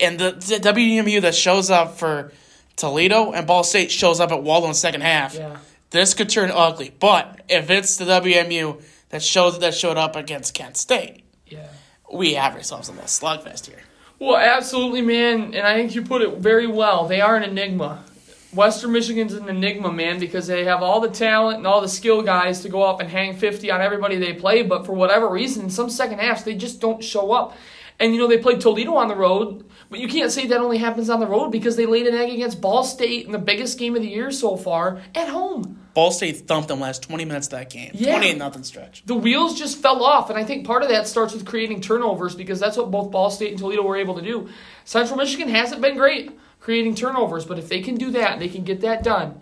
and 0.00 0.18
the, 0.18 0.32
the 0.32 0.60
WMU 0.60 1.20
that 1.22 1.34
shows 1.34 1.70
up 1.70 1.98
for 1.98 2.32
Toledo 2.76 3.32
and 3.32 3.46
Ball 3.46 3.64
State 3.64 3.90
shows 3.90 4.20
up 4.20 4.30
at 4.32 4.42
Waldo 4.42 4.66
in 4.66 4.72
the 4.72 4.74
second 4.74 5.00
half, 5.00 5.34
yeah, 5.34 5.58
this 5.90 6.14
could 6.14 6.28
turn 6.28 6.50
ugly. 6.52 6.92
But 6.98 7.40
if 7.48 7.70
it's 7.70 7.96
the 7.96 8.04
WMU 8.04 8.82
that 9.10 9.22
shows 9.22 9.58
that 9.58 9.74
showed 9.74 9.96
up 9.96 10.16
against 10.16 10.54
Kent 10.54 10.76
State, 10.76 11.24
yeah. 11.46 11.68
we 12.12 12.34
have 12.34 12.54
ourselves 12.54 12.88
a 12.88 12.92
little 12.92 13.06
slugfest 13.06 13.66
here. 13.66 13.80
Well, 14.18 14.36
absolutely, 14.36 15.02
man. 15.02 15.54
And 15.54 15.66
I 15.66 15.74
think 15.74 15.94
you 15.94 16.02
put 16.02 16.22
it 16.22 16.38
very 16.38 16.66
well. 16.66 17.06
They 17.06 17.20
are 17.20 17.36
an 17.36 17.42
enigma. 17.42 18.04
Western 18.52 18.92
Michigan's 18.92 19.34
an 19.34 19.48
enigma, 19.48 19.92
man, 19.92 20.18
because 20.18 20.46
they 20.46 20.64
have 20.64 20.82
all 20.82 21.00
the 21.00 21.10
talent 21.10 21.58
and 21.58 21.66
all 21.66 21.82
the 21.82 21.88
skill 21.88 22.22
guys 22.22 22.62
to 22.62 22.70
go 22.70 22.82
up 22.82 23.00
and 23.00 23.10
hang 23.10 23.36
50 23.36 23.70
on 23.70 23.82
everybody 23.82 24.16
they 24.16 24.32
play, 24.32 24.62
but 24.62 24.86
for 24.86 24.92
whatever 24.92 25.28
reason, 25.28 25.68
some 25.68 25.90
second 25.90 26.20
halves, 26.20 26.44
they 26.44 26.54
just 26.54 26.80
don't 26.80 27.04
show 27.04 27.32
up. 27.32 27.54
And, 27.98 28.14
you 28.14 28.20
know, 28.20 28.26
they 28.26 28.38
played 28.38 28.60
Toledo 28.60 28.94
on 28.94 29.08
the 29.08 29.16
road, 29.16 29.68
but 29.88 29.98
you 29.98 30.08
can't 30.08 30.32
say 30.32 30.46
that 30.46 30.60
only 30.60 30.78
happens 30.78 31.10
on 31.10 31.20
the 31.20 31.26
road 31.26 31.50
because 31.50 31.76
they 31.76 31.86
laid 31.86 32.06
an 32.06 32.14
egg 32.14 32.32
against 32.32 32.60
Ball 32.60 32.84
State 32.84 33.26
in 33.26 33.32
the 33.32 33.38
biggest 33.38 33.78
game 33.78 33.94
of 33.96 34.02
the 34.02 34.08
year 34.08 34.30
so 34.30 34.56
far 34.56 35.00
at 35.14 35.28
home. 35.28 35.80
Ball 35.94 36.10
State 36.10 36.46
thumped 36.46 36.68
them 36.68 36.80
last 36.80 37.02
20 37.02 37.24
minutes 37.24 37.46
of 37.46 37.52
that 37.52 37.70
game. 37.70 37.90
Yeah. 37.94 38.16
28 38.16 38.38
nothing 38.38 38.64
stretch. 38.64 39.02
the 39.06 39.14
wheels 39.14 39.58
just 39.58 39.78
fell 39.78 40.04
off, 40.04 40.28
and 40.30 40.38
I 40.38 40.44
think 40.44 40.66
part 40.66 40.82
of 40.82 40.88
that 40.88 41.06
starts 41.06 41.32
with 41.32 41.46
creating 41.46 41.80
turnovers 41.80 42.34
because 42.34 42.60
that's 42.60 42.76
what 42.76 42.90
both 42.90 43.10
Ball 43.10 43.30
State 43.30 43.50
and 43.50 43.58
Toledo 43.58 43.82
were 43.82 43.96
able 43.96 44.14
to 44.16 44.22
do. 44.22 44.48
Central 44.84 45.16
Michigan 45.16 45.48
hasn't 45.48 45.80
been 45.80 45.96
great 45.96 46.38
creating 46.60 46.96
turnovers, 46.96 47.44
but 47.44 47.60
if 47.60 47.68
they 47.68 47.80
can 47.80 47.94
do 47.94 48.10
that, 48.10 48.40
they 48.40 48.48
can 48.48 48.64
get 48.64 48.80
that 48.80 49.04
done. 49.04 49.40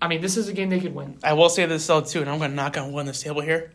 I 0.00 0.08
mean, 0.08 0.22
this 0.22 0.38
is 0.38 0.48
a 0.48 0.52
game 0.54 0.70
they 0.70 0.80
could 0.80 0.94
win. 0.94 1.18
I 1.22 1.34
will 1.34 1.50
say 1.50 1.66
this 1.66 1.86
though 1.86 2.00
too, 2.00 2.22
and 2.22 2.30
I'm 2.30 2.38
going 2.38 2.50
to 2.50 2.56
knock 2.56 2.78
on 2.78 2.90
wood 2.92 3.00
on 3.00 3.06
this 3.06 3.22
table 3.22 3.42
here. 3.42 3.72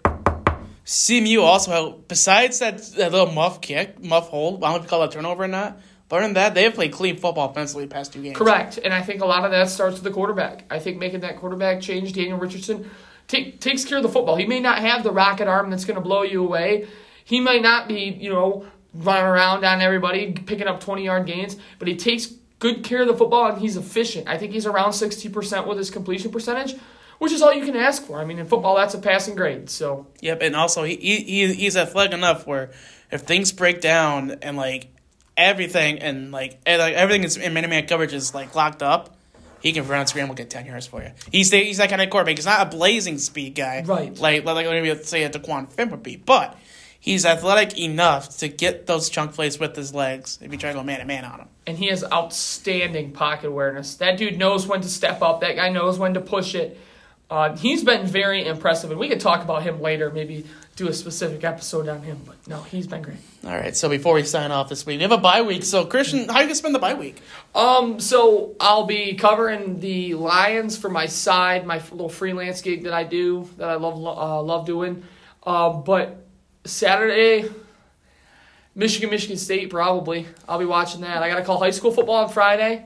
CMU 0.91 1.41
also, 1.41 2.03
besides 2.09 2.59
that, 2.59 2.79
that 2.97 3.13
little 3.13 3.31
muff 3.31 3.61
kick, 3.61 4.03
muff 4.03 4.27
hold, 4.27 4.61
I 4.61 4.67
don't 4.67 4.71
know 4.71 4.77
if 4.79 4.83
you 4.83 4.89
call 4.89 4.99
that 4.99 5.11
turnover 5.11 5.45
or 5.45 5.47
not. 5.47 5.79
But 6.09 6.17
other 6.17 6.25
than 6.25 6.33
that, 6.33 6.53
they 6.53 6.63
have 6.63 6.73
played 6.73 6.91
clean 6.91 7.15
football 7.15 7.49
offensively 7.49 7.85
the 7.85 7.93
past 7.93 8.11
two 8.11 8.21
games. 8.21 8.35
Correct, 8.35 8.77
and 8.77 8.93
I 8.93 9.01
think 9.01 9.21
a 9.21 9.25
lot 9.25 9.45
of 9.45 9.51
that 9.51 9.69
starts 9.69 9.95
with 9.95 10.03
the 10.03 10.11
quarterback. 10.11 10.65
I 10.69 10.79
think 10.79 10.97
making 10.97 11.21
that 11.21 11.37
quarterback 11.37 11.79
change, 11.79 12.11
Daniel 12.11 12.37
Richardson, 12.37 12.91
take, 13.29 13.61
takes 13.61 13.85
care 13.85 13.99
of 13.99 14.03
the 14.03 14.09
football. 14.09 14.35
He 14.35 14.45
may 14.45 14.59
not 14.59 14.79
have 14.79 15.03
the 15.03 15.13
rocket 15.13 15.47
arm 15.47 15.69
that's 15.69 15.85
going 15.85 15.95
to 15.95 16.01
blow 16.01 16.23
you 16.23 16.43
away. 16.43 16.89
He 17.23 17.39
might 17.39 17.61
not 17.61 17.87
be, 17.87 18.17
you 18.19 18.29
know, 18.29 18.65
running 18.93 19.23
around 19.23 19.63
on 19.63 19.79
everybody, 19.79 20.33
picking 20.33 20.67
up 20.67 20.81
20 20.81 21.05
yard 21.05 21.25
gains, 21.25 21.55
but 21.79 21.87
he 21.87 21.95
takes 21.95 22.33
good 22.59 22.83
care 22.83 23.03
of 23.03 23.07
the 23.07 23.15
football 23.15 23.49
and 23.49 23.61
he's 23.61 23.77
efficient. 23.77 24.27
I 24.27 24.37
think 24.37 24.51
he's 24.51 24.65
around 24.65 24.91
60% 24.91 25.67
with 25.67 25.77
his 25.77 25.89
completion 25.89 26.31
percentage, 26.31 26.75
which 27.21 27.31
is 27.31 27.41
all 27.43 27.53
you 27.53 27.63
can 27.63 27.75
ask 27.75 28.03
for. 28.03 28.19
I 28.19 28.25
mean, 28.25 28.39
in 28.39 28.47
football, 28.47 28.75
that's 28.75 28.95
a 28.95 28.99
passing 28.99 29.35
grade. 29.35 29.69
So, 29.69 30.07
Yep, 30.21 30.41
and 30.41 30.55
also 30.55 30.83
he, 30.83 30.95
he 30.95 31.17
he- 31.23 31.53
he's 31.53 31.77
athletic 31.77 32.13
enough 32.13 32.47
where 32.47 32.71
if 33.11 33.21
things 33.21 33.51
break 33.51 33.79
down 33.79 34.37
and 34.41 34.57
like 34.57 34.87
everything 35.37 35.99
and 35.99 36.31
like 36.31 36.59
and, 36.65 36.79
like 36.79 36.95
everything 36.95 37.23
is 37.23 37.37
in 37.37 37.53
man 37.53 37.63
to 37.63 37.69
man 37.69 37.85
coverage 37.87 38.13
is 38.13 38.33
like 38.33 38.55
locked 38.55 38.81
up, 38.81 39.15
he 39.61 39.71
can 39.71 39.87
run 39.87 39.99
on 39.99 40.07
screen 40.07 40.23
and 40.23 40.29
scramble, 40.29 40.35
get 40.35 40.49
ten 40.49 40.65
yards 40.65 40.87
for 40.87 41.01
you. 41.03 41.11
He's 41.31 41.51
the, 41.51 41.63
he's 41.63 41.77
that 41.77 41.89
kind 41.89 42.01
of 42.01 42.09
quarterback. 42.09 42.37
He's 42.37 42.45
not 42.45 42.65
a 42.65 42.69
blazing 42.75 43.17
speed 43.19 43.53
guy, 43.55 43.83
Right. 43.85 44.17
Like 44.17 44.43
like 44.45 44.65
maybe 44.65 45.03
say 45.03 45.23
a 45.23 45.29
Dequan 45.29 45.71
Finn 45.71 45.91
would 45.91 46.01
be, 46.01 46.15
but 46.15 46.57
he's 46.99 47.25
athletic 47.25 47.77
enough 47.77 48.37
to 48.39 48.47
get 48.47 48.87
those 48.87 49.09
chunk 49.09 49.33
plays 49.33 49.59
with 49.59 49.75
his 49.75 49.93
legs 49.93 50.39
if 50.41 50.51
you 50.51 50.57
try 50.57 50.71
to 50.71 50.77
go 50.77 50.83
man 50.83 50.99
to 50.99 51.05
man 51.05 51.25
on 51.25 51.39
him. 51.41 51.47
and 51.67 51.77
he 51.77 51.87
has 51.87 52.03
outstanding 52.11 53.11
pocket 53.11 53.47
awareness. 53.47 53.95
That 53.95 54.17
dude 54.17 54.37
knows 54.39 54.65
when 54.67 54.81
to 54.81 54.89
step 54.89 55.21
up. 55.21 55.41
That 55.41 55.55
guy 55.55 55.69
knows 55.69 55.99
when 55.99 56.13
to 56.15 56.21
push 56.21 56.55
it. 56.55 56.79
Uh, 57.31 57.55
he's 57.55 57.81
been 57.81 58.05
very 58.05 58.45
impressive, 58.45 58.91
and 58.91 58.99
we 58.99 59.07
could 59.07 59.21
talk 59.21 59.41
about 59.41 59.63
him 59.63 59.81
later. 59.81 60.09
Maybe 60.09 60.45
do 60.75 60.89
a 60.89 60.93
specific 60.93 61.45
episode 61.45 61.87
on 61.87 62.01
him. 62.01 62.19
But 62.25 62.45
no, 62.45 62.61
he's 62.63 62.87
been 62.87 63.01
great. 63.01 63.19
All 63.45 63.51
right, 63.51 63.73
so 63.73 63.87
before 63.87 64.15
we 64.15 64.23
sign 64.23 64.51
off 64.51 64.67
this 64.67 64.85
week, 64.85 64.97
we 64.97 65.03
have 65.03 65.13
a 65.13 65.17
bye 65.17 65.41
week. 65.41 65.63
So 65.63 65.85
Christian, 65.85 66.27
how 66.27 66.41
you 66.41 66.47
gonna 66.47 66.55
spend 66.55 66.75
the 66.75 66.79
bye 66.79 66.93
week? 66.93 67.21
Um, 67.55 68.01
so 68.01 68.53
I'll 68.59 68.85
be 68.85 69.15
covering 69.15 69.79
the 69.79 70.15
Lions 70.15 70.77
for 70.77 70.89
my 70.89 71.05
side, 71.05 71.65
my 71.65 71.77
little 71.91 72.09
freelance 72.09 72.61
gig 72.61 72.83
that 72.83 72.91
I 72.91 73.05
do 73.05 73.49
that 73.55 73.69
I 73.69 73.75
love 73.75 73.95
uh, 73.95 74.41
love 74.41 74.65
doing. 74.65 75.01
Uh, 75.41 75.69
but 75.69 76.25
Saturday, 76.65 77.49
Michigan, 78.75 79.09
Michigan 79.09 79.37
State 79.37 79.69
probably. 79.69 80.27
I'll 80.49 80.59
be 80.59 80.65
watching 80.65 80.99
that. 81.01 81.23
I 81.23 81.29
got 81.29 81.35
to 81.35 81.45
call 81.45 81.59
high 81.59 81.71
school 81.71 81.91
football 81.91 82.25
on 82.25 82.29
Friday, 82.29 82.83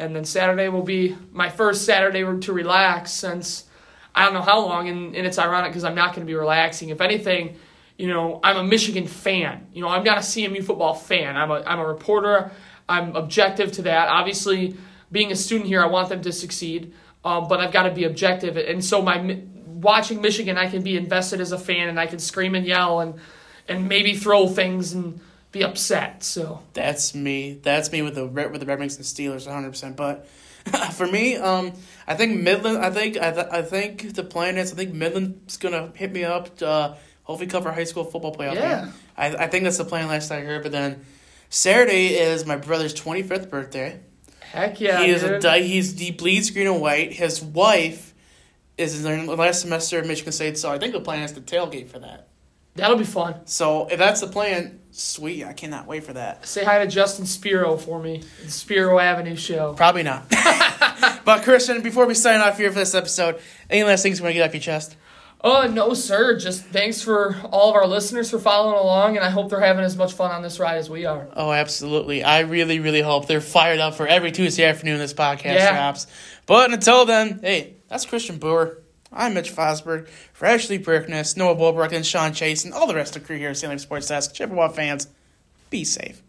and 0.00 0.16
then 0.16 0.24
Saturday 0.24 0.68
will 0.68 0.82
be 0.82 1.16
my 1.30 1.48
first 1.48 1.84
Saturday 1.84 2.24
to 2.40 2.52
relax 2.52 3.12
since 3.12 3.66
I 4.14 4.24
don't 4.24 4.34
know 4.34 4.42
how 4.42 4.64
long, 4.64 4.88
and, 4.88 5.16
and 5.16 5.26
it's 5.26 5.38
ironic 5.38 5.70
because 5.70 5.84
I'm 5.84 5.94
not 5.94 6.14
going 6.14 6.26
to 6.26 6.30
be 6.30 6.34
relaxing. 6.34 6.90
If 6.90 7.00
anything, 7.00 7.56
you 7.96 8.08
know, 8.08 8.40
I'm 8.42 8.56
a 8.56 8.64
Michigan 8.64 9.06
fan. 9.06 9.66
You 9.72 9.82
know, 9.82 9.88
I'm 9.88 10.04
not 10.04 10.18
a 10.18 10.20
CMU 10.20 10.64
football 10.64 10.94
fan. 10.94 11.36
I'm 11.36 11.50
a, 11.50 11.62
I'm 11.66 11.80
a 11.80 11.86
reporter. 11.86 12.52
I'm 12.88 13.16
objective 13.16 13.72
to 13.72 13.82
that. 13.82 14.08
Obviously, 14.08 14.76
being 15.10 15.32
a 15.32 15.36
student 15.36 15.66
here, 15.68 15.82
I 15.82 15.86
want 15.86 16.08
them 16.08 16.22
to 16.22 16.32
succeed, 16.32 16.94
um, 17.24 17.48
but 17.48 17.60
I've 17.60 17.72
got 17.72 17.84
to 17.84 17.90
be 17.90 18.04
objective. 18.04 18.56
And 18.56 18.84
so, 18.84 19.02
my 19.02 19.40
watching 19.66 20.20
Michigan, 20.20 20.58
I 20.58 20.68
can 20.68 20.82
be 20.82 20.96
invested 20.96 21.40
as 21.40 21.52
a 21.52 21.58
fan, 21.58 21.88
and 21.88 21.98
I 21.98 22.06
can 22.06 22.18
scream 22.18 22.54
and 22.54 22.66
yell 22.66 23.00
and 23.00 23.14
and 23.66 23.88
maybe 23.88 24.14
throw 24.14 24.46
things 24.46 24.92
and 24.92 25.20
be 25.52 25.64
upset. 25.64 26.22
So 26.22 26.62
That's 26.74 27.14
me. 27.14 27.58
That's 27.62 27.90
me 27.90 28.02
with 28.02 28.16
the 28.16 28.26
with 28.26 28.60
the 28.60 28.66
Red 28.66 28.78
Wings 28.78 28.96
and 28.96 29.04
Steelers, 29.04 29.46
one 29.46 29.54
hundred 29.54 29.70
percent. 29.70 29.96
But 29.96 30.28
for 30.92 31.06
me, 31.06 31.36
um, 31.36 31.72
I 32.06 32.14
think 32.14 32.40
Midland. 32.40 32.78
I 32.78 32.90
think 32.90 33.16
I, 33.18 33.30
th- 33.32 33.46
I 33.50 33.62
think 33.62 34.14
the 34.14 34.24
plan 34.24 34.56
is. 34.56 34.72
I 34.72 34.76
think 34.76 34.94
Midland's 34.94 35.56
gonna 35.58 35.92
hit 35.94 36.12
me 36.12 36.24
up. 36.24 36.56
To, 36.58 36.66
uh, 36.68 36.96
hopefully, 37.24 37.48
cover 37.48 37.70
high 37.72 37.84
school 37.84 38.04
football 38.04 38.34
playoff. 38.34 38.54
Yeah. 38.54 38.84
game. 38.84 38.94
I 39.16 39.26
I 39.44 39.46
think 39.48 39.64
that's 39.64 39.78
the 39.78 39.84
plan. 39.84 40.08
Last 40.08 40.30
I 40.30 40.40
heard, 40.40 40.62
but 40.62 40.72
then 40.72 41.04
Saturday 41.50 42.14
is 42.14 42.46
my 42.46 42.56
brother's 42.56 42.94
twenty 42.94 43.22
fifth 43.22 43.50
birthday. 43.50 44.00
heck 44.40 44.80
yeah, 44.80 45.02
he 45.02 45.10
is 45.10 45.22
a 45.22 45.28
dude. 45.34 45.42
di- 45.42 45.62
he's 45.62 45.94
the 45.96 46.10
bleeds 46.12 46.50
green 46.50 46.66
and 46.66 46.80
white. 46.80 47.12
His 47.12 47.42
wife 47.42 48.14
is 48.78 49.04
in 49.04 49.26
the 49.26 49.36
last 49.36 49.60
semester 49.60 49.98
at 50.00 50.06
Michigan 50.06 50.32
State, 50.32 50.58
so 50.58 50.70
I 50.70 50.78
think 50.78 50.92
the 50.92 51.00
plan 51.00 51.22
is 51.22 51.32
to 51.32 51.40
tailgate 51.40 51.88
for 51.88 51.98
that. 52.00 52.28
That'll 52.76 52.96
be 52.96 53.04
fun. 53.04 53.46
So 53.46 53.86
if 53.88 53.98
that's 53.98 54.20
the 54.20 54.26
plan, 54.26 54.80
sweet. 54.90 55.44
I 55.44 55.52
cannot 55.52 55.86
wait 55.86 56.04
for 56.04 56.12
that. 56.14 56.46
Say 56.46 56.64
hi 56.64 56.78
to 56.84 56.86
Justin 56.90 57.24
Spiro 57.26 57.76
for 57.76 58.00
me. 58.00 58.22
Spiro 58.48 58.98
Avenue 58.98 59.36
show. 59.36 59.74
Probably 59.74 60.02
not. 60.02 60.28
but 61.24 61.42
Christian, 61.44 61.82
before 61.82 62.06
we 62.06 62.14
sign 62.14 62.40
off 62.40 62.58
here 62.58 62.70
for 62.72 62.78
this 62.78 62.94
episode, 62.94 63.40
any 63.70 63.84
last 63.84 64.02
things 64.02 64.18
you 64.18 64.24
want 64.24 64.32
to 64.32 64.38
get 64.38 64.48
off 64.48 64.54
your 64.54 64.60
chest? 64.60 64.96
Oh 65.46 65.68
no, 65.68 65.92
sir. 65.92 66.38
Just 66.38 66.64
thanks 66.64 67.02
for 67.02 67.36
all 67.52 67.68
of 67.68 67.76
our 67.76 67.86
listeners 67.86 68.30
for 68.30 68.38
following 68.38 68.78
along, 68.78 69.16
and 69.16 69.24
I 69.24 69.28
hope 69.28 69.50
they're 69.50 69.60
having 69.60 69.84
as 69.84 69.94
much 69.94 70.14
fun 70.14 70.30
on 70.30 70.40
this 70.42 70.58
ride 70.58 70.78
as 70.78 70.88
we 70.88 71.04
are. 71.04 71.28
Oh, 71.36 71.52
absolutely. 71.52 72.24
I 72.24 72.40
really, 72.40 72.80
really 72.80 73.02
hope 73.02 73.26
they're 73.26 73.42
fired 73.42 73.78
up 73.78 73.94
for 73.94 74.06
every 74.08 74.32
Tuesday 74.32 74.64
afternoon 74.64 74.98
this 74.98 75.12
podcast 75.12 75.54
Yeah. 75.56 75.72
drops. 75.72 76.06
But 76.46 76.72
until 76.72 77.04
then, 77.04 77.40
hey, 77.42 77.74
that's 77.88 78.06
Christian 78.06 78.38
Brewer. 78.38 78.78
I'm 79.14 79.34
Mitch 79.34 79.54
Fosberg. 79.54 80.08
For 80.32 80.46
Ashley 80.46 80.78
Brickness, 80.78 81.36
Noah 81.36 81.54
Walbrook, 81.54 81.92
and 81.92 82.04
Sean 82.04 82.32
Chase, 82.32 82.64
and 82.64 82.74
all 82.74 82.88
the 82.88 82.96
rest 82.96 83.14
of 83.14 83.22
the 83.22 83.26
crew 83.26 83.38
here 83.38 83.50
at 83.50 83.56
Stanley 83.56 83.78
Sports 83.78 84.08
Desk, 84.08 84.34
Chippewa 84.34 84.68
fans, 84.68 85.06
be 85.70 85.84
safe. 85.84 86.23